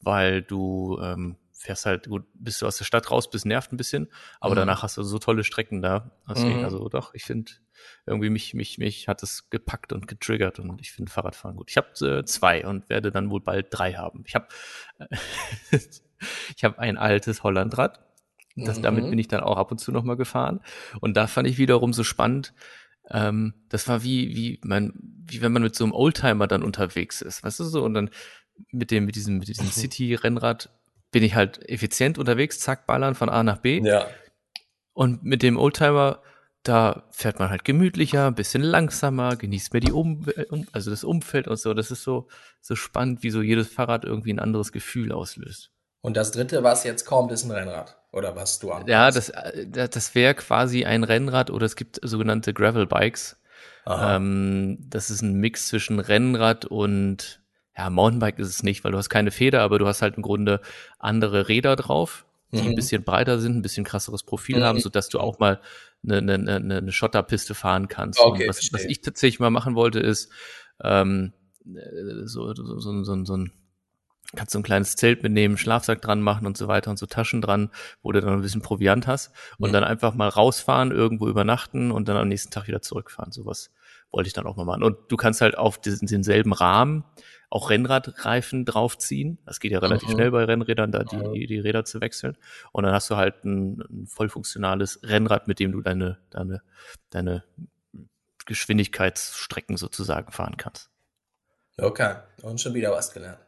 [0.00, 3.76] weil du ähm, fährst halt gut, bist du aus der Stadt raus, bist nervt ein
[3.76, 4.08] bisschen,
[4.40, 4.60] aber mhm.
[4.60, 6.10] danach hast du so tolle Strecken da.
[6.28, 6.64] Deswegen, mhm.
[6.64, 7.52] also doch, ich finde,
[8.04, 11.70] irgendwie mich, mich, mich hat es gepackt und getriggert und ich finde Fahrradfahren gut.
[11.70, 14.24] Ich habe äh, zwei und werde dann wohl bald drei haben.
[14.26, 14.48] Ich habe
[16.56, 18.00] ich habe ein altes Hollandrad.
[18.56, 18.82] Das, mhm.
[18.82, 20.60] Damit bin ich dann auch ab und zu nochmal gefahren.
[21.00, 22.52] Und da fand ich wiederum so spannend,
[23.08, 27.22] ähm, das war wie, wie man, wie wenn man mit so einem Oldtimer dann unterwegs
[27.22, 28.10] ist, weißt du so, und dann
[28.70, 30.70] mit dem, mit diesem, mit diesem City-Rennrad
[31.12, 33.80] bin ich halt effizient unterwegs, zack, ballern von A nach B.
[33.84, 34.08] Ja.
[34.94, 36.20] Und mit dem Oldtimer,
[36.64, 40.26] da fährt man halt gemütlicher, ein bisschen langsamer, genießt mehr die um
[40.72, 41.74] also das Umfeld und so.
[41.74, 42.28] Das ist so,
[42.60, 45.70] so spannend, wie so jedes Fahrrad irgendwie ein anderes Gefühl auslöst.
[46.00, 47.96] Und das dritte, was jetzt kommt, ist ein Rennrad.
[48.10, 48.86] Oder was du an?
[48.86, 53.38] Ja, das, äh, das wäre quasi ein Rennrad oder es gibt sogenannte Gravel Bikes.
[53.86, 57.41] Ähm, das ist ein Mix zwischen Rennrad und
[57.76, 60.22] ja, Mountainbike ist es nicht, weil du hast keine Feder, aber du hast halt im
[60.22, 60.60] Grunde
[60.98, 62.70] andere Räder drauf, die mhm.
[62.70, 64.64] ein bisschen breiter sind, ein bisschen krasseres Profil mhm.
[64.64, 65.60] haben, so dass du auch mal
[66.04, 68.20] eine, eine, eine, eine Schotterpiste fahren kannst.
[68.20, 70.30] Okay, was, was, ich tatsächlich mal machen wollte, ist
[70.82, 71.32] ähm,
[71.64, 73.52] äh, so, so, so, so, so ein
[74.34, 77.42] kannst du ein kleines Zelt mitnehmen, Schlafsack dran machen und so weiter und so Taschen
[77.42, 77.70] dran,
[78.02, 79.74] wo du dann ein bisschen Proviant hast und mhm.
[79.74, 83.32] dann einfach mal rausfahren, irgendwo übernachten und dann am nächsten Tag wieder zurückfahren.
[83.32, 83.70] Sowas
[84.10, 84.82] wollte ich dann auch mal machen.
[84.82, 87.04] Und du kannst halt auf diesen, denselben Rahmen
[87.52, 89.38] auch Rennradreifen draufziehen.
[89.44, 90.12] Das geht ja relativ mhm.
[90.12, 92.38] schnell bei Rennrädern, da die, die Räder zu wechseln.
[92.72, 96.62] Und dann hast du halt ein, ein voll funktionales Rennrad, mit dem du deine, deine,
[97.10, 97.44] deine
[98.46, 100.90] Geschwindigkeitsstrecken sozusagen fahren kannst.
[101.76, 103.40] Okay, und schon wieder was gelernt.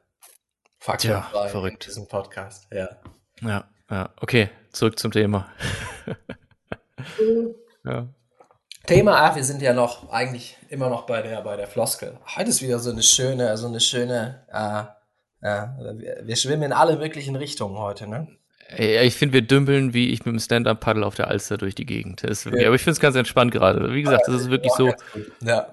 [0.78, 1.84] Faktor ja, verrückt.
[1.84, 2.90] in diesem Podcast, ja.
[3.40, 5.50] Ja, ja, okay, zurück zum Thema.
[7.84, 8.08] ja.
[8.86, 12.18] Thema, ah, wir sind ja noch eigentlich immer noch bei der bei der Floskel.
[12.36, 16.96] Heute ist wieder so eine schöne, so eine schöne, äh, äh, wir schwimmen in alle
[16.96, 18.28] möglichen Richtungen heute, ne?
[18.76, 22.24] Ich finde, wir dümpeln wie ich mit dem Stand-Up-Paddle auf der Alster durch die Gegend.
[22.24, 22.50] Das ja.
[22.66, 23.92] Aber ich finde es ganz entspannt gerade.
[23.92, 24.92] Wie gesagt, das ist wirklich so.
[25.42, 25.68] Ja.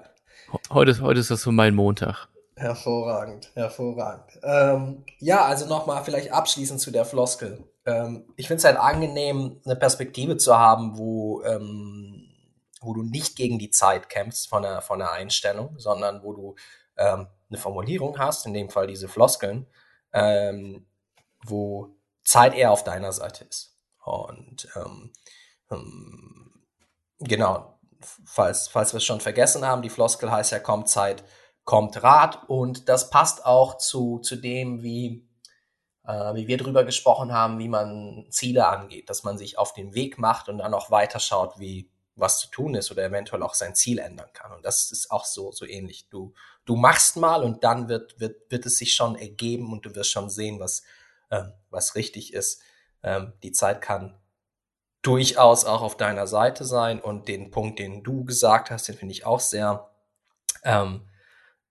[0.70, 2.28] Heute, heute ist das so mein Montag.
[2.54, 4.38] Hervorragend, hervorragend.
[4.42, 7.64] Ähm, ja, also nochmal vielleicht abschließend zu der Floskel.
[7.86, 12.28] Ähm, ich finde es halt angenehm, eine Perspektive zu haben, wo, ähm,
[12.82, 16.54] wo du nicht gegen die Zeit kämpfst von der, von der Einstellung, sondern wo du
[16.96, 19.66] ähm, eine Formulierung hast, in dem Fall diese Floskeln,
[20.12, 20.86] ähm,
[21.44, 23.76] wo Zeit eher auf deiner Seite ist.
[24.04, 25.12] Und ähm,
[27.18, 27.78] genau,
[28.24, 31.24] falls, falls wir es schon vergessen haben, die Floskel heißt ja, kommt Zeit
[31.64, 35.28] kommt Rat und das passt auch zu, zu dem, wie,
[36.04, 39.94] äh, wie wir drüber gesprochen haben, wie man Ziele angeht, dass man sich auf den
[39.94, 43.74] Weg macht und dann auch weiterschaut, wie was zu tun ist oder eventuell auch sein
[43.74, 44.52] Ziel ändern kann.
[44.52, 46.08] Und das ist auch so, so ähnlich.
[46.08, 46.34] Du,
[46.64, 50.10] du machst mal und dann wird, wird, wird es sich schon ergeben und du wirst
[50.10, 50.82] schon sehen, was,
[51.30, 52.60] ähm, was richtig ist.
[53.02, 54.18] Ähm, die Zeit kann
[55.00, 59.12] durchaus auch auf deiner Seite sein und den Punkt, den du gesagt hast, den finde
[59.12, 59.90] ich auch sehr,
[60.62, 61.08] ähm,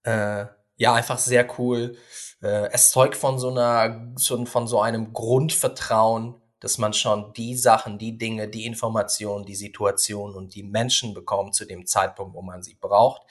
[0.04, 1.96] äh, ja, einfach sehr cool.
[2.42, 7.98] Äh, es zeugt von so einer, von so einem Grundvertrauen, dass man schon die Sachen,
[7.98, 12.64] die Dinge, die Informationen, die Situationen und die Menschen bekommt zu dem Zeitpunkt, wo man
[12.64, 13.24] sie braucht.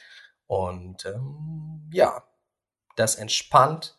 [0.46, 2.24] Und ähm, ja,
[2.96, 3.96] das entspannt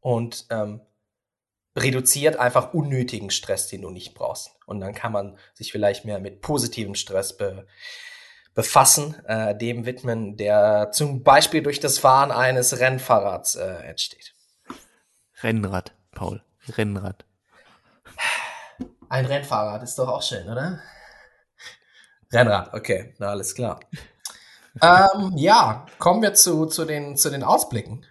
[0.00, 0.80] und ähm,
[1.76, 4.52] reduziert einfach unnötigen Stress, den du nicht brauchst.
[4.64, 7.66] Und dann kann man sich vielleicht mehr mit positivem Stress be
[8.54, 14.34] befassen, äh, dem widmen, der zum Beispiel durch das Fahren eines Rennfahrrads äh, entsteht.
[15.42, 16.42] Rennrad, Paul.
[16.76, 17.27] Rennrad.
[19.08, 20.80] Ein Rennfahrrad ist doch auch schön, oder?
[22.32, 23.80] Rennrad, okay, na alles klar.
[24.82, 28.04] ähm, ja, kommen wir zu, zu, den, zu den Ausblicken.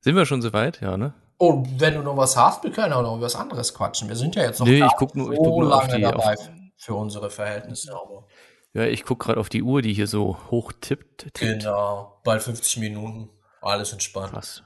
[0.00, 0.80] Sind wir schon soweit?
[0.80, 1.14] Ja, ne?
[1.36, 4.08] Und wenn du noch was hast, wir können auch noch was anderes quatschen.
[4.08, 6.34] Wir sind ja jetzt noch nee, ich guck nur, ich guck nur auf die, dabei.
[6.34, 7.94] Auf, für unsere Verhältnisse.
[7.94, 8.26] Aber
[8.72, 11.38] ja, ich gucke gerade auf die Uhr, die hier so hoch tippt, tippt.
[11.38, 13.30] Genau, bald 50 Minuten,
[13.62, 14.32] alles entspannt.
[14.32, 14.62] Krass.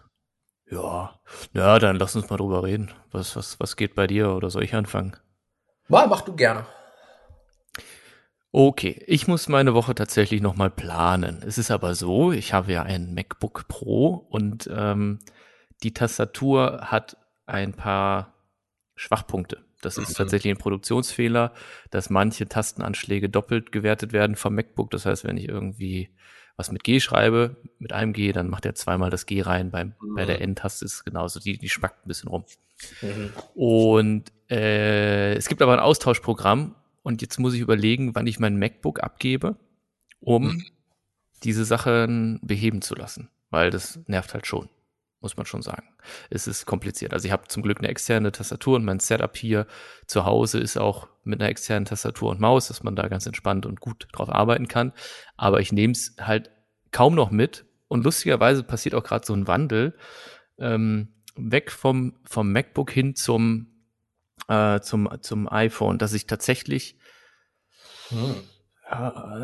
[0.71, 1.19] Ja,
[1.55, 2.91] ja, dann lass uns mal drüber reden.
[3.11, 5.17] Was, was, was geht bei dir oder soll ich anfangen?
[5.89, 6.67] Mal, mach du gerne.
[8.51, 11.43] Okay, ich muss meine Woche tatsächlich nochmal planen.
[11.47, 15.19] Es ist aber so, ich habe ja ein MacBook Pro und ähm,
[15.83, 17.17] die Tastatur hat
[17.47, 18.35] ein paar
[18.95, 19.65] Schwachpunkte.
[19.81, 21.53] Das ist tatsächlich ein Produktionsfehler,
[21.91, 24.91] dass manche Tastenanschläge doppelt gewertet werden vom MacBook.
[24.91, 26.11] Das heißt, wenn ich irgendwie
[26.59, 29.71] was mit G schreibe, mit einem G, dann macht er zweimal das G rein.
[29.71, 30.17] Beim, mhm.
[30.17, 32.45] Bei der N-Taste ist es genauso, die, die spackt ein bisschen rum.
[33.01, 33.33] Mhm.
[33.55, 38.59] Und äh, es gibt aber ein Austauschprogramm und jetzt muss ich überlegen, wann ich mein
[38.59, 39.57] MacBook abgebe,
[40.21, 40.65] um mhm.
[41.45, 44.69] diese Sachen beheben zu lassen, weil das nervt halt schon
[45.21, 45.89] muss man schon sagen.
[46.31, 47.13] Es ist kompliziert.
[47.13, 49.67] Also ich habe zum Glück eine externe Tastatur und mein Setup hier
[50.07, 53.67] zu Hause ist auch mit einer externen Tastatur und Maus, dass man da ganz entspannt
[53.67, 54.93] und gut drauf arbeiten kann.
[55.37, 56.51] Aber ich nehme es halt
[56.93, 57.65] kaum noch mit.
[57.89, 59.97] Und lustigerweise passiert auch gerade so ein Wandel
[60.59, 63.69] ähm, weg vom, vom MacBook hin zum,
[64.49, 66.99] äh, zum, zum iPhone, dass ich tatsächlich
[68.11, 68.35] hm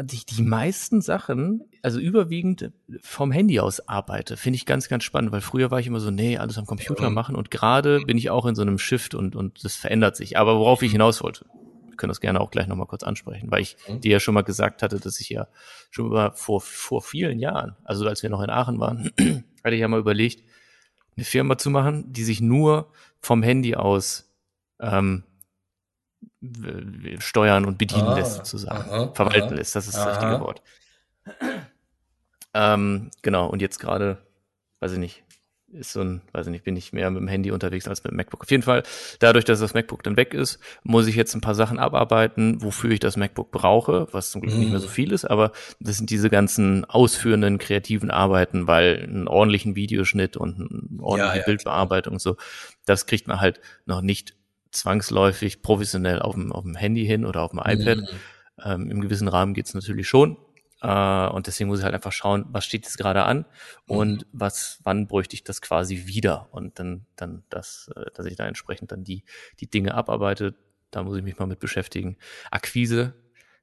[0.05, 2.73] die, die meisten Sachen, also überwiegend
[3.03, 6.11] vom Handy aus arbeite, finde ich ganz, ganz spannend, weil früher war ich immer so,
[6.11, 9.37] nee, alles am Computer machen und gerade bin ich auch in so einem Shift und,
[9.37, 10.39] und das verändert sich.
[10.39, 11.45] Aber worauf ich hinaus wollte,
[11.87, 14.01] wir können das gerne auch gleich nochmal kurz ansprechen, weil ich mhm.
[14.01, 15.47] dir ja schon mal gesagt hatte, dass ich ja
[15.91, 19.11] schon über vor, vor vielen Jahren, also als wir noch in Aachen waren,
[19.63, 20.43] hatte ich ja mal überlegt,
[21.17, 22.91] eine Firma zu machen, die sich nur
[23.21, 24.33] vom Handy aus
[24.81, 25.25] ähm,
[27.19, 28.91] steuern und bedienen ah, lässt, sozusagen.
[28.91, 30.63] Aha, Verwalten aha, lässt, das ist das richtige Wort.
[32.55, 34.19] Ähm, genau, und jetzt gerade,
[34.81, 35.25] weiß ich nicht,
[35.75, 38.13] ist so ein, weiß ich nicht, bin ich mehr mit dem Handy unterwegs als mit
[38.13, 38.43] dem MacBook.
[38.43, 38.85] Auf jeden Fall,
[39.19, 42.91] dadurch, dass das MacBook dann weg ist, muss ich jetzt ein paar Sachen abarbeiten, wofür
[42.91, 44.59] ich das MacBook brauche, was zum Glück mm.
[44.59, 44.93] nicht mehr so mhm.
[44.93, 50.57] viel ist, aber das sind diese ganzen ausführenden, kreativen Arbeiten, weil einen ordentlichen Videoschnitt und
[50.57, 52.37] eine ordentliche ja, ja, Bildbearbeitung und so,
[52.85, 54.37] das kriegt man halt noch nicht
[54.75, 57.99] zwangsläufig professionell auf dem, auf dem Handy hin oder auf dem iPad.
[57.99, 58.62] Mm.
[58.64, 60.37] Ähm, Im gewissen Rahmen geht's natürlich schon,
[60.85, 63.47] äh, und deswegen muss ich halt einfach schauen, was steht jetzt gerade an
[63.87, 64.29] und mhm.
[64.33, 68.47] was, wann bräuchte ich das quasi wieder und dann, dann das, äh, dass ich da
[68.47, 69.25] entsprechend dann die,
[69.61, 70.55] die Dinge abarbeite.
[70.91, 72.18] Da muss ich mich mal mit beschäftigen.
[72.51, 73.14] Akquise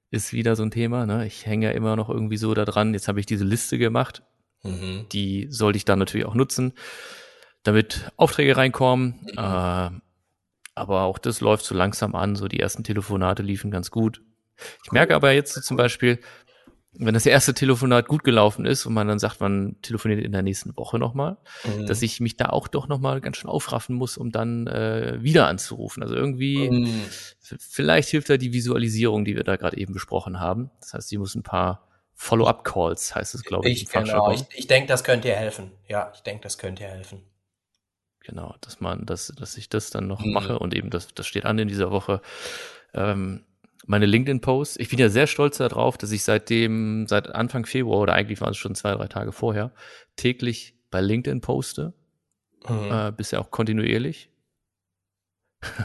[0.10, 1.06] ist wieder so ein Thema.
[1.06, 1.28] Ne?
[1.28, 2.94] Ich hänge ja immer noch irgendwie so da dran.
[2.96, 4.24] Jetzt habe ich diese Liste gemacht.
[4.64, 5.06] Mhm.
[5.12, 6.74] Die sollte ich dann natürlich auch nutzen,
[7.62, 9.20] damit Aufträge reinkommen.
[9.22, 9.38] Mhm.
[9.38, 9.90] Äh,
[10.76, 12.36] aber auch das läuft so langsam an.
[12.36, 14.22] So die ersten Telefonate liefen ganz gut.
[14.84, 16.20] Ich merke aber jetzt so zum Beispiel,
[16.94, 20.42] wenn das erste Telefonat gut gelaufen ist und man dann sagt, man telefoniert in der
[20.42, 21.88] nächsten Woche nochmal, mhm.
[21.88, 25.48] dass ich mich da auch doch nochmal ganz schön aufraffen muss, um dann äh, wieder
[25.48, 26.04] anzurufen.
[26.04, 27.06] Also irgendwie, mhm.
[27.40, 30.70] vielleicht hilft da die Visualisierung, die wir da gerade eben besprochen haben.
[30.82, 33.84] Das heißt, sie muss ein paar Follow-up-Calls, heißt es, glaube ich.
[33.84, 35.72] Ich, genau, ich, ich denke, das könnte ihr helfen.
[35.88, 37.24] Ja, ich denke, das könnte ihr helfen.
[38.24, 40.34] Genau, dass man, dass, dass ich das dann noch mhm.
[40.34, 42.22] mache und eben das, das steht an in dieser Woche.
[42.94, 43.44] Ähm,
[43.86, 44.78] meine LinkedIn-Posts.
[44.78, 48.52] Ich bin ja sehr stolz darauf, dass ich seitdem, seit Anfang Februar oder eigentlich waren
[48.52, 49.72] es schon zwei, drei Tage vorher,
[50.16, 51.94] täglich bei LinkedIn poste.
[52.68, 52.92] Mhm.
[52.92, 54.30] Äh, bisher auch kontinuierlich.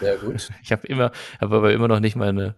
[0.00, 0.50] Sehr gut.
[0.62, 2.54] ich habe immer, habe aber immer noch nicht meine,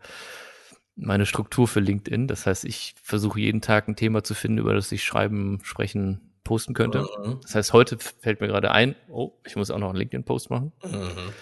[0.97, 2.27] meine Struktur für LinkedIn.
[2.27, 6.28] Das heißt, ich versuche jeden Tag ein Thema zu finden, über das ich schreiben, sprechen,
[6.49, 7.07] posten könnte.
[7.23, 7.41] Mhm.
[7.43, 10.73] Das heißt, heute fällt mir gerade ein, oh, ich muss auch noch einen LinkedIn-Post machen.
[10.83, 11.33] Mhm.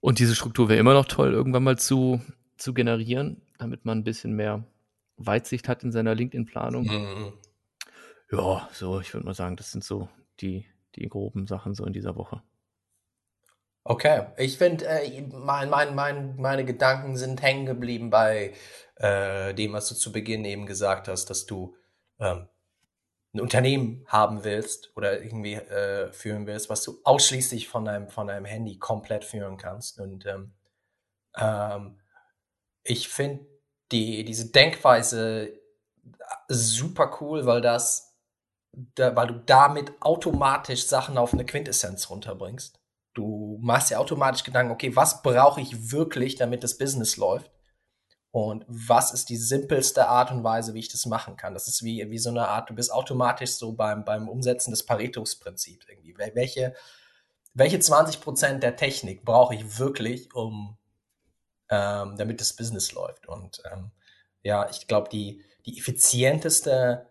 [0.00, 2.20] Und diese Struktur wäre immer noch toll, irgendwann mal zu
[2.60, 4.64] zu generieren, damit man ein bisschen mehr
[5.16, 6.84] Weitsicht hat in seiner LinkedIn-Planung.
[6.84, 7.32] Mhm.
[8.30, 10.08] Ja, so, ich würde mal sagen, das sind so
[10.40, 12.42] die, die groben Sachen so in dieser Woche.
[13.82, 18.52] Okay, ich finde, äh, mein, mein, mein, meine Gedanken sind hängen geblieben bei
[18.96, 21.74] äh, dem, was du zu Beginn eben gesagt hast, dass du
[22.18, 22.46] ähm,
[23.32, 28.26] ein Unternehmen haben willst oder irgendwie äh, führen willst, was du ausschließlich von deinem, von
[28.26, 30.00] deinem Handy komplett führen kannst.
[30.00, 30.52] Und ähm,
[31.36, 32.00] ähm,
[32.82, 33.46] ich finde
[33.92, 35.60] die, diese Denkweise
[36.48, 38.16] super cool, weil das,
[38.72, 42.80] da, weil du damit automatisch Sachen auf eine Quintessenz runterbringst.
[43.14, 47.50] Du machst ja automatisch Gedanken, okay, was brauche ich wirklich, damit das Business läuft?
[48.32, 51.54] Und was ist die simpelste Art und Weise, wie ich das machen kann?
[51.54, 54.86] Das ist wie, wie so eine Art, du bist automatisch so beim, beim Umsetzen des
[54.86, 56.16] Paretos-Prinzips irgendwie.
[56.16, 56.74] Welche,
[57.54, 60.78] welche 20 Prozent der Technik brauche ich wirklich, um
[61.70, 63.26] ähm, damit das Business läuft.
[63.26, 63.90] Und ähm,
[64.42, 67.06] ja, ich glaube, die, die effizienteste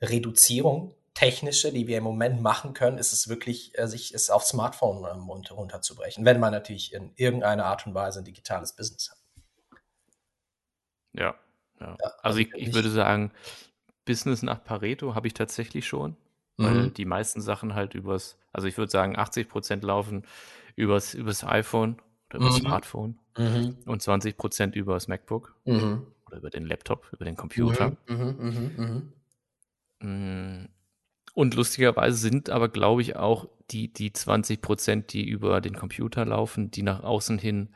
[0.00, 4.48] Reduzierung technische, die wir im Moment machen können, ist es wirklich, äh, sich es aufs
[4.48, 9.21] Smartphone ähm, runterzubrechen, wenn man natürlich in irgendeiner Art und Weise ein digitales Business hat.
[11.12, 11.34] Ja,
[11.80, 11.96] ja.
[12.00, 13.32] ja also ich, ich würde sagen,
[14.04, 16.16] Business nach Pareto habe ich tatsächlich schon,
[16.56, 16.94] weil mhm.
[16.94, 20.24] die meisten Sachen halt übers, also ich würde sagen, 80 Prozent laufen
[20.76, 22.00] übers, übers iPhone
[22.30, 22.66] oder übers mhm.
[22.66, 23.76] Smartphone mhm.
[23.86, 26.06] und 20 Prozent über das MacBook mhm.
[26.26, 27.96] oder über den Laptop, über den Computer.
[28.08, 29.12] Mhm,
[30.00, 30.68] mhm, mm.
[31.34, 36.26] Und lustigerweise sind aber, glaube ich, auch die, die 20 Prozent, die über den Computer
[36.26, 37.70] laufen, die nach außen hin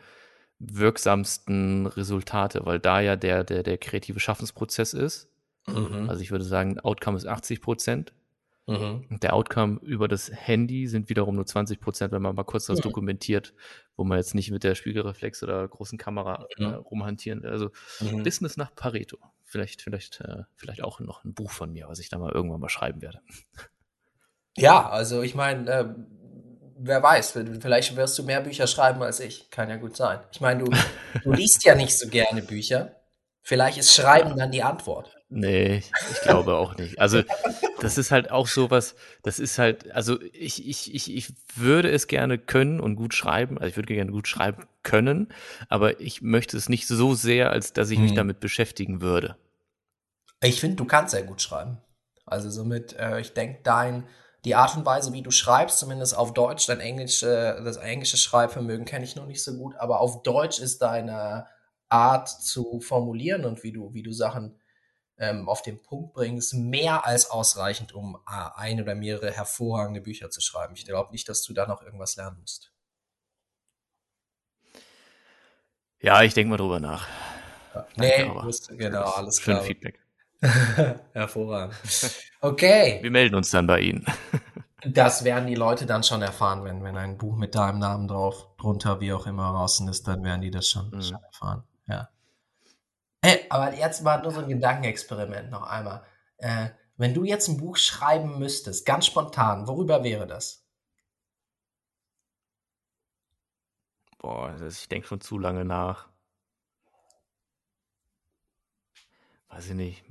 [0.59, 5.29] wirksamsten Resultate, weil da ja der, der, der kreative Schaffensprozess ist.
[5.67, 6.09] Mhm.
[6.09, 8.13] Also ich würde sagen, Outcome ist 80 Prozent
[8.69, 9.21] Mhm.
[9.23, 12.81] Der Outcome über das Handy sind wiederum nur 20 Prozent, wenn man mal kurz das
[12.81, 12.83] mhm.
[12.83, 13.55] dokumentiert,
[13.97, 17.51] wo man jetzt nicht mit der Spiegelreflex oder großen Kamera äh, rumhantieren will.
[17.51, 18.25] Also mhm.
[18.25, 19.19] Business nach Pareto.
[19.45, 22.61] Vielleicht, vielleicht, äh, vielleicht auch noch ein Buch von mir, was ich da mal irgendwann
[22.61, 23.21] mal schreiben werde.
[24.57, 25.95] Ja, also ich meine, äh,
[26.79, 29.51] wer weiß, vielleicht wirst du mehr Bücher schreiben als ich.
[29.51, 30.21] Kann ja gut sein.
[30.33, 30.71] Ich meine, du,
[31.23, 32.97] du liest ja nicht so gerne Bücher.
[33.43, 35.17] Vielleicht ist Schreiben dann die Antwort.
[35.29, 37.01] Nee, ich glaube auch nicht.
[37.01, 37.23] Also,
[37.81, 42.07] das ist halt auch sowas, das ist halt, also ich, ich, ich, ich würde es
[42.07, 45.29] gerne können und gut schreiben, also ich würde gerne gut schreiben können,
[45.69, 48.17] aber ich möchte es nicht so sehr, als dass ich mich hm.
[48.17, 49.37] damit beschäftigen würde.
[50.43, 51.79] Ich finde, du kannst sehr gut schreiben.
[52.25, 54.05] Also somit, äh, ich denke, dein,
[54.47, 58.17] die Art und Weise, wie du schreibst, zumindest auf Deutsch, dein Englisch, äh, das englische
[58.17, 61.49] Schreibvermögen kenne ich noch nicht so gut, aber auf Deutsch ist deine
[61.89, 64.61] Art zu formulieren und wie du, wie du Sachen
[65.19, 70.01] ähm, auf den Punkt bringen, ist mehr als ausreichend, um äh, ein oder mehrere hervorragende
[70.01, 70.75] Bücher zu schreiben.
[70.77, 72.73] Ich glaube nicht, dass du da noch irgendwas lernen musst.
[75.99, 77.09] Ja, ich denke mal drüber nach.
[77.75, 77.87] Ja.
[77.97, 79.59] Nee, wusste, genau, alles klar.
[79.59, 80.06] Schön Feedback.
[81.13, 81.75] Hervorragend.
[82.41, 82.99] Okay.
[83.03, 84.07] Wir melden uns dann bei Ihnen.
[84.85, 88.47] Das werden die Leute dann schon erfahren, wenn, wenn ein Buch mit deinem Namen drauf,
[88.57, 91.03] drunter, wie auch immer draußen ist, dann werden die das schon, mhm.
[91.03, 91.65] schon erfahren.
[91.89, 92.09] Ja.
[93.23, 96.05] Hey, aber jetzt mal nur so ein Gedankenexperiment noch einmal.
[96.37, 100.65] Äh, wenn du jetzt ein Buch schreiben müsstest, ganz spontan, worüber wäre das?
[104.19, 106.09] Boah, ich denke schon zu lange nach.
[109.49, 110.05] Weiß ich nicht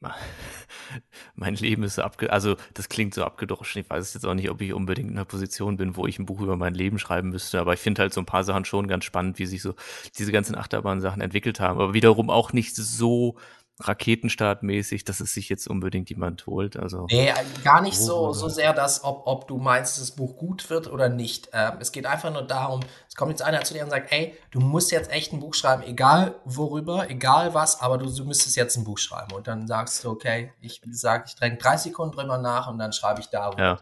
[1.34, 3.82] mein Leben ist so abge, also das klingt so abgedroschen.
[3.82, 6.26] Ich weiß jetzt auch nicht, ob ich unbedingt in einer Position bin, wo ich ein
[6.26, 7.60] Buch über mein Leben schreiben müsste.
[7.60, 9.74] Aber ich finde halt so ein paar Sachen schon ganz spannend, wie sich so
[10.18, 11.80] diese ganzen Achterbahn-Sachen entwickelt haben.
[11.80, 13.36] Aber wiederum auch nicht so
[13.80, 16.76] Raketenstartmäßig, dass es sich jetzt unbedingt jemand holt.
[16.76, 17.32] Also nee,
[17.64, 20.86] gar nicht so, so sehr, dass ob, ob du meinst, dass das Buch gut wird
[20.90, 21.48] oder nicht.
[21.52, 24.36] Ähm, es geht einfach nur darum, es kommt jetzt einer zu dir und sagt, ey,
[24.50, 28.56] du musst jetzt echt ein Buch schreiben, egal worüber, egal was, aber du, du müsstest
[28.56, 29.32] jetzt ein Buch schreiben.
[29.32, 32.92] Und dann sagst du, okay, ich sage, ich dränge drei Sekunden drüber nach und dann
[32.92, 33.62] schreibe ich darüber.
[33.62, 33.80] Ja.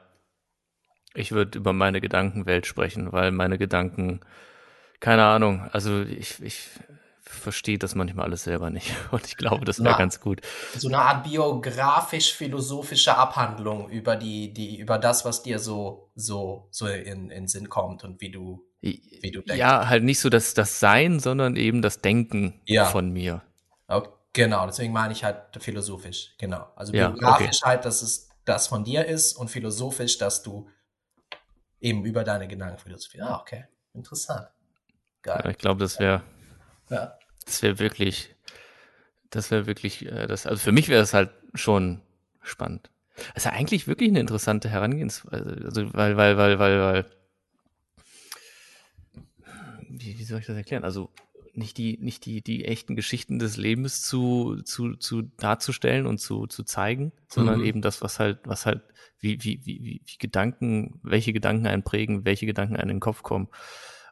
[1.14, 4.20] Ich würde über meine Gedankenwelt sprechen, weil meine Gedanken,
[5.00, 6.68] keine Ahnung, also ich, ich
[7.40, 8.92] verstehe das manchmal alles selber nicht.
[9.10, 10.40] Und ich glaube, das wäre ganz gut.
[10.76, 16.86] So eine Art biografisch-philosophische Abhandlung über die, die, über das, was dir so, so, so
[16.86, 19.58] in, in Sinn kommt und wie du, wie du denkst.
[19.58, 22.86] Ja, halt nicht so das, das Sein, sondern eben das Denken ja.
[22.86, 23.42] von mir.
[23.86, 26.66] Okay, genau, deswegen meine ich halt philosophisch, genau.
[26.76, 27.70] Also ja, biografisch okay.
[27.70, 30.68] halt, dass es das von dir ist und philosophisch, dass du
[31.80, 33.28] eben über deine Gedanken philosophierst.
[33.28, 33.64] Ah, okay.
[33.94, 34.48] Interessant.
[35.22, 35.40] Geil.
[35.44, 36.22] Ja, ich glaube, das wäre
[36.90, 37.18] ja.
[37.48, 38.34] Das wäre wirklich,
[39.30, 42.02] das wäre wirklich, äh, das, also für mich wäre das halt schon
[42.42, 42.90] spannend.
[43.16, 45.62] Das ist ja eigentlich wirklich eine interessante Herangehensweise.
[45.64, 47.06] Also, weil, weil, weil, weil, weil,
[49.88, 50.84] wie, wie soll ich das erklären?
[50.84, 51.10] Also,
[51.54, 56.46] nicht die, nicht die, die echten Geschichten des Lebens zu, zu, zu darzustellen und zu,
[56.46, 57.64] zu zeigen, sondern mhm.
[57.64, 58.82] eben das, was halt, was halt,
[59.20, 63.22] wie, wie, wie, wie Gedanken, welche Gedanken einen prägen, welche Gedanken einen in den Kopf
[63.22, 63.48] kommen.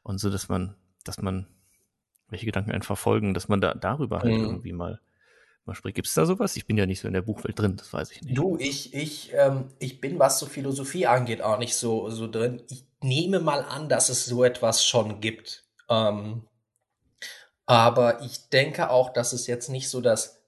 [0.02, 0.74] Und so, dass man,
[1.04, 1.46] dass man
[2.28, 4.44] welche Gedanken einen verfolgen, dass man da darüber halt mhm.
[4.44, 5.00] irgendwie mal,
[5.64, 5.94] mal spricht.
[5.96, 6.56] Gibt es da sowas?
[6.56, 8.36] Ich bin ja nicht so in der Buchwelt drin, das weiß ich nicht.
[8.36, 12.62] Du, ich, ich, ähm, ich bin, was so Philosophie angeht, auch nicht so, so drin.
[12.68, 15.64] Ich nehme mal an, dass es so etwas schon gibt.
[15.88, 16.42] Ähm,
[17.66, 20.42] aber ich denke auch, dass es jetzt nicht so das,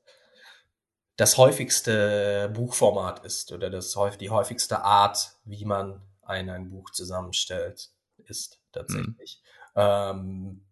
[1.16, 7.90] das häufigste Buchformat ist oder das, die häufigste Art, wie man ein, ein Buch zusammenstellt,
[8.24, 9.42] ist tatsächlich.
[9.74, 9.80] Mhm.
[9.80, 10.64] Ähm,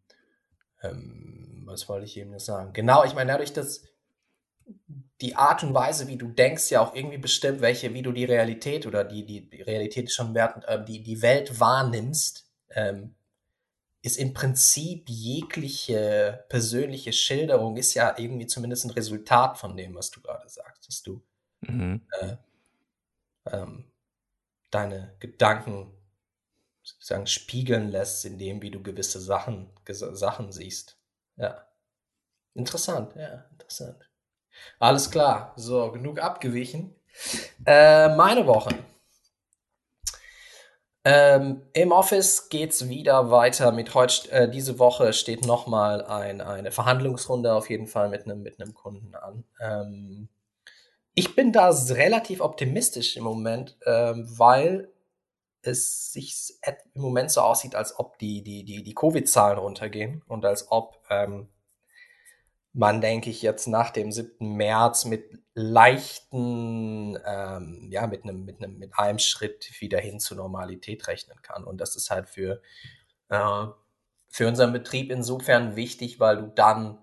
[0.82, 2.72] ähm, was wollte ich eben noch sagen?
[2.72, 3.82] Genau, ich meine, dadurch, dass
[5.20, 8.24] die Art und Weise, wie du denkst, ja auch irgendwie bestimmt, welche, wie du die
[8.24, 13.14] Realität oder die, die, die Realität ist schon wertend, äh, die, die Welt wahrnimmst, ähm,
[14.02, 20.10] ist im Prinzip jegliche persönliche Schilderung ist ja irgendwie zumindest ein Resultat von dem, was
[20.10, 21.22] du gerade sagst, dass du
[21.62, 22.06] mhm.
[22.20, 22.36] äh,
[23.46, 23.90] ähm,
[24.70, 25.92] deine Gedanken
[27.00, 30.96] sagen, spiegeln lässt, in dem, wie du gewisse Sachen, Sachen siehst.
[31.36, 31.66] Ja.
[32.54, 34.08] Interessant, ja, interessant.
[34.78, 36.94] Alles klar, so, genug abgewichen.
[37.66, 38.70] Äh, meine Woche.
[41.04, 44.28] Ähm, Im Office geht es wieder weiter mit heute.
[44.32, 49.14] Äh, diese Woche steht nochmal ein, eine Verhandlungsrunde auf jeden Fall mit einem mit Kunden
[49.14, 49.44] an.
[49.60, 50.28] Ähm,
[51.14, 54.88] ich bin da relativ optimistisch im Moment, ähm, weil
[55.66, 56.54] es sich
[56.94, 61.02] im Moment so aussieht, als ob die, die, die, die Covid-Zahlen runtergehen und als ob
[61.10, 61.48] ähm,
[62.72, 64.54] man, denke ich, jetzt nach dem 7.
[64.54, 70.36] März mit leichten, ähm, ja, mit einem, mit einem, mit einem Schritt wieder hin zur
[70.36, 71.64] Normalität rechnen kann.
[71.64, 72.60] Und das ist halt für,
[73.30, 73.66] äh,
[74.28, 76.98] für unseren Betrieb insofern wichtig, weil du dann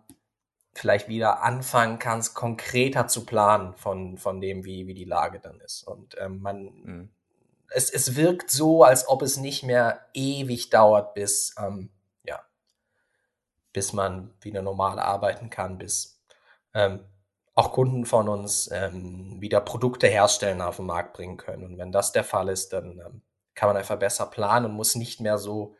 [0.75, 5.59] vielleicht wieder anfangen kannst, konkreter zu planen von, von dem, wie, wie die Lage dann
[5.59, 5.83] ist.
[5.87, 7.09] Und ähm, man, mhm
[7.73, 11.89] es, es wirkt so, als ob es nicht mehr ewig dauert, bis, ähm,
[12.23, 12.41] ja,
[13.73, 16.21] bis man wieder normal arbeiten kann, bis
[16.73, 17.03] ähm,
[17.55, 21.63] auch Kunden von uns ähm, wieder Produkte herstellen, auf den Markt bringen können.
[21.63, 23.21] Und wenn das der Fall ist, dann ähm,
[23.55, 25.75] kann man einfach besser planen und muss nicht mehr so,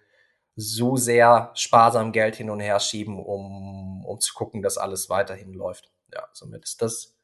[0.56, 5.54] so sehr sparsam Geld hin und her schieben, um, um zu gucken, dass alles weiterhin
[5.54, 5.92] läuft.
[6.14, 7.16] Ja, somit ist das.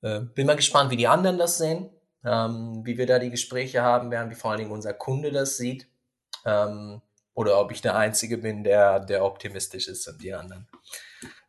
[0.00, 1.90] Äh, bin mal gespannt, wie die anderen das sehen
[2.24, 5.56] ähm, wie wir da die Gespräche haben werden, wie vor allen Dingen unser Kunde das
[5.56, 5.88] sieht.
[6.44, 7.02] Ähm,
[7.34, 10.68] oder ob ich der Einzige bin, der, der optimistisch ist und die anderen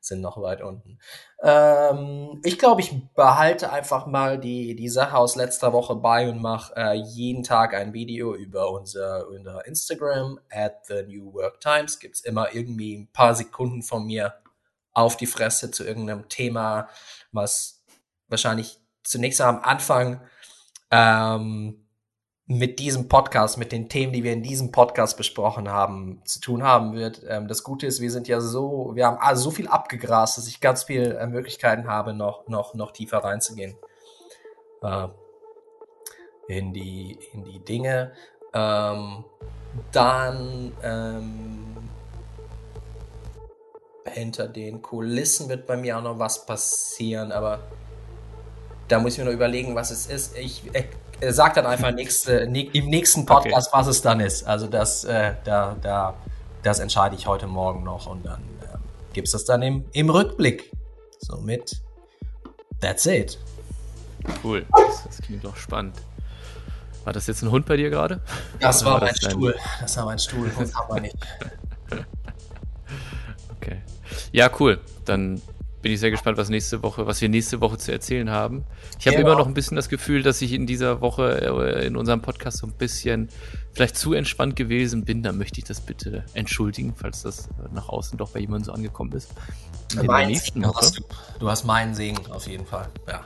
[0.06, 1.00] sind noch weit unten.
[1.42, 6.42] Ähm, ich glaube, ich behalte einfach mal die, die Sache aus letzter Woche bei und
[6.42, 12.00] mache äh, jeden Tag ein Video über unser, unser Instagram at the New Work Times.
[12.00, 14.36] Gibt's immer irgendwie ein paar Sekunden von mir
[14.94, 16.88] auf die Fresse zu irgendeinem Thema,
[17.32, 17.84] was
[18.28, 20.22] wahrscheinlich zunächst am Anfang
[20.92, 21.86] ähm,
[22.48, 26.64] mit diesem Podcast, mit den Themen, die wir in diesem Podcast besprochen haben, zu tun
[26.64, 27.24] haben wird.
[27.28, 30.48] Ähm, das Gute ist, wir sind ja so, wir haben also so viel abgegrast, dass
[30.48, 33.76] ich ganz viel äh, Möglichkeiten habe, noch, noch, noch tiefer reinzugehen.
[34.84, 35.08] Äh,
[36.48, 38.12] in die, in die Dinge.
[38.54, 39.26] Ähm,
[39.92, 41.90] dann ähm,
[44.06, 47.60] hinter den Kulissen wird bei mir auch noch was passieren, aber
[48.88, 50.38] da muss ich mir noch überlegen, was es ist.
[50.38, 50.84] Ich, äh,
[51.32, 53.78] sagt dann einfach nächste, ne, im nächsten Podcast, okay.
[53.78, 54.46] was es dann ist.
[54.46, 56.14] Also das, äh, da, da,
[56.64, 58.78] das entscheide ich heute Morgen noch und dann äh,
[59.14, 60.72] gibt es das dann im, im Rückblick.
[61.20, 61.82] Somit,
[62.82, 63.40] that's it.
[64.44, 65.96] Cool, das, das klingt doch spannend.
[67.04, 68.20] War das jetzt ein Hund bei dir gerade?
[68.60, 69.56] Das war, war mein das Stuhl.
[69.80, 70.52] Das war mein Stuhl.
[70.56, 71.16] Hund haben wir nicht.
[73.56, 73.82] okay.
[74.32, 74.80] Ja, cool.
[75.06, 75.40] Dann
[75.86, 78.66] bin ich sehr gespannt, was nächste Woche, was wir nächste Woche zu erzählen haben.
[79.00, 79.30] Ich habe genau.
[79.30, 82.58] immer noch ein bisschen das Gefühl, dass ich in dieser Woche äh, in unserem Podcast
[82.58, 83.30] so ein bisschen
[83.72, 85.22] vielleicht zu entspannt gewesen bin.
[85.22, 89.12] Da möchte ich das bitte entschuldigen, falls das nach außen doch bei jemandem so angekommen
[89.12, 89.30] ist.
[89.94, 90.82] In der nächsten Woche.
[90.82, 91.04] Hast du,
[91.38, 92.88] du, hast meinen Segen auf jeden Fall.
[93.08, 93.24] Ja.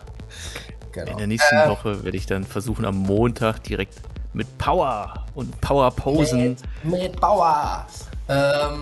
[0.91, 1.12] Genau.
[1.12, 4.01] In der nächsten äh, Woche werde ich dann versuchen, am Montag direkt
[4.34, 6.57] mit Power und Power Posen.
[6.84, 7.88] Mit, mit Power.
[8.30, 8.82] Ähm,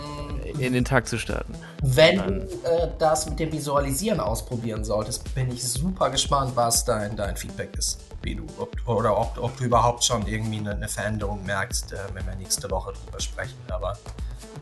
[0.60, 1.54] in den Tag zu starten.
[1.82, 7.16] Wenn du äh, das mit dem Visualisieren ausprobieren solltest, bin ich super gespannt, was dein,
[7.16, 8.00] dein Feedback ist.
[8.22, 11.98] Wie du, ob, oder ob, ob du überhaupt schon irgendwie eine, eine Veränderung merkst, äh,
[12.14, 13.58] wenn wir nächste Woche drüber sprechen.
[13.70, 13.98] Aber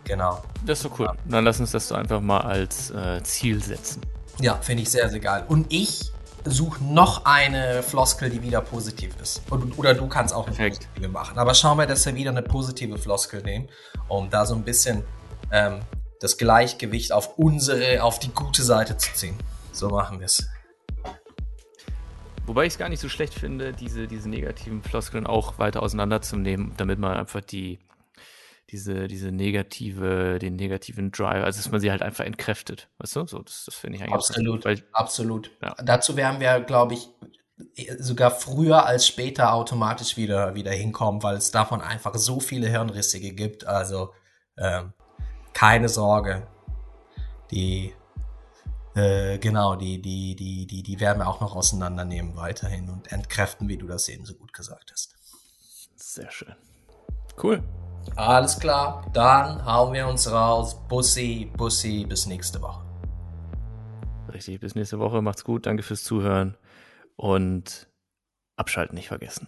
[0.04, 0.42] genau.
[0.66, 1.06] Das ist so cool.
[1.06, 1.16] Ja.
[1.26, 4.02] Dann lass uns das so einfach mal als äh, Ziel setzen.
[4.42, 5.46] Ja, finde ich sehr, sehr geil.
[5.48, 6.12] Und ich
[6.46, 9.42] such noch eine Floskel, die wieder positiv ist.
[9.78, 10.88] Oder du kannst auch eine Perfekt.
[10.88, 11.38] positive machen.
[11.38, 13.70] Aber schauen wir, dass wir wieder eine positive Floskel nehmen,
[14.08, 15.04] um da so ein bisschen
[15.52, 15.82] ähm,
[16.20, 19.38] das Gleichgewicht auf unsere, auf die gute Seite zu ziehen.
[19.72, 20.48] So machen wir es.
[22.46, 26.74] Wobei ich es gar nicht so schlecht finde, diese, diese negativen Floskeln auch weiter auseinanderzunehmen,
[26.78, 27.80] damit man einfach die,
[28.76, 32.90] diese, diese negative, den negativen Drive, also dass man sie halt einfach entkräftet.
[32.98, 33.26] Weißt du?
[33.26, 35.52] So, das, das finde ich eigentlich Absolut, gut, weil, absolut.
[35.62, 35.76] Ja.
[35.82, 37.10] Dazu werden wir, glaube ich,
[38.00, 43.32] sogar früher als später automatisch wieder, wieder hinkommen, weil es davon einfach so viele Hirnrissige
[43.32, 43.66] gibt.
[43.66, 44.14] Also
[44.58, 44.92] ähm,
[45.54, 46.46] keine Sorge.
[47.52, 47.94] Die
[48.94, 53.70] äh, genau, die, die, die, die, die werden wir auch noch auseinandernehmen weiterhin und entkräften,
[53.70, 55.16] wie du das eben so gut gesagt hast.
[55.96, 56.56] Sehr schön.
[57.42, 57.64] Cool.
[58.16, 60.76] Alles klar, dann hauen wir uns raus.
[60.88, 62.82] Bussi, Bussi, bis nächste Woche.
[64.34, 65.22] Richtig, bis nächste Woche.
[65.22, 66.58] Macht's gut, danke fürs Zuhören
[67.16, 67.88] und
[68.58, 69.48] abschalten nicht vergessen.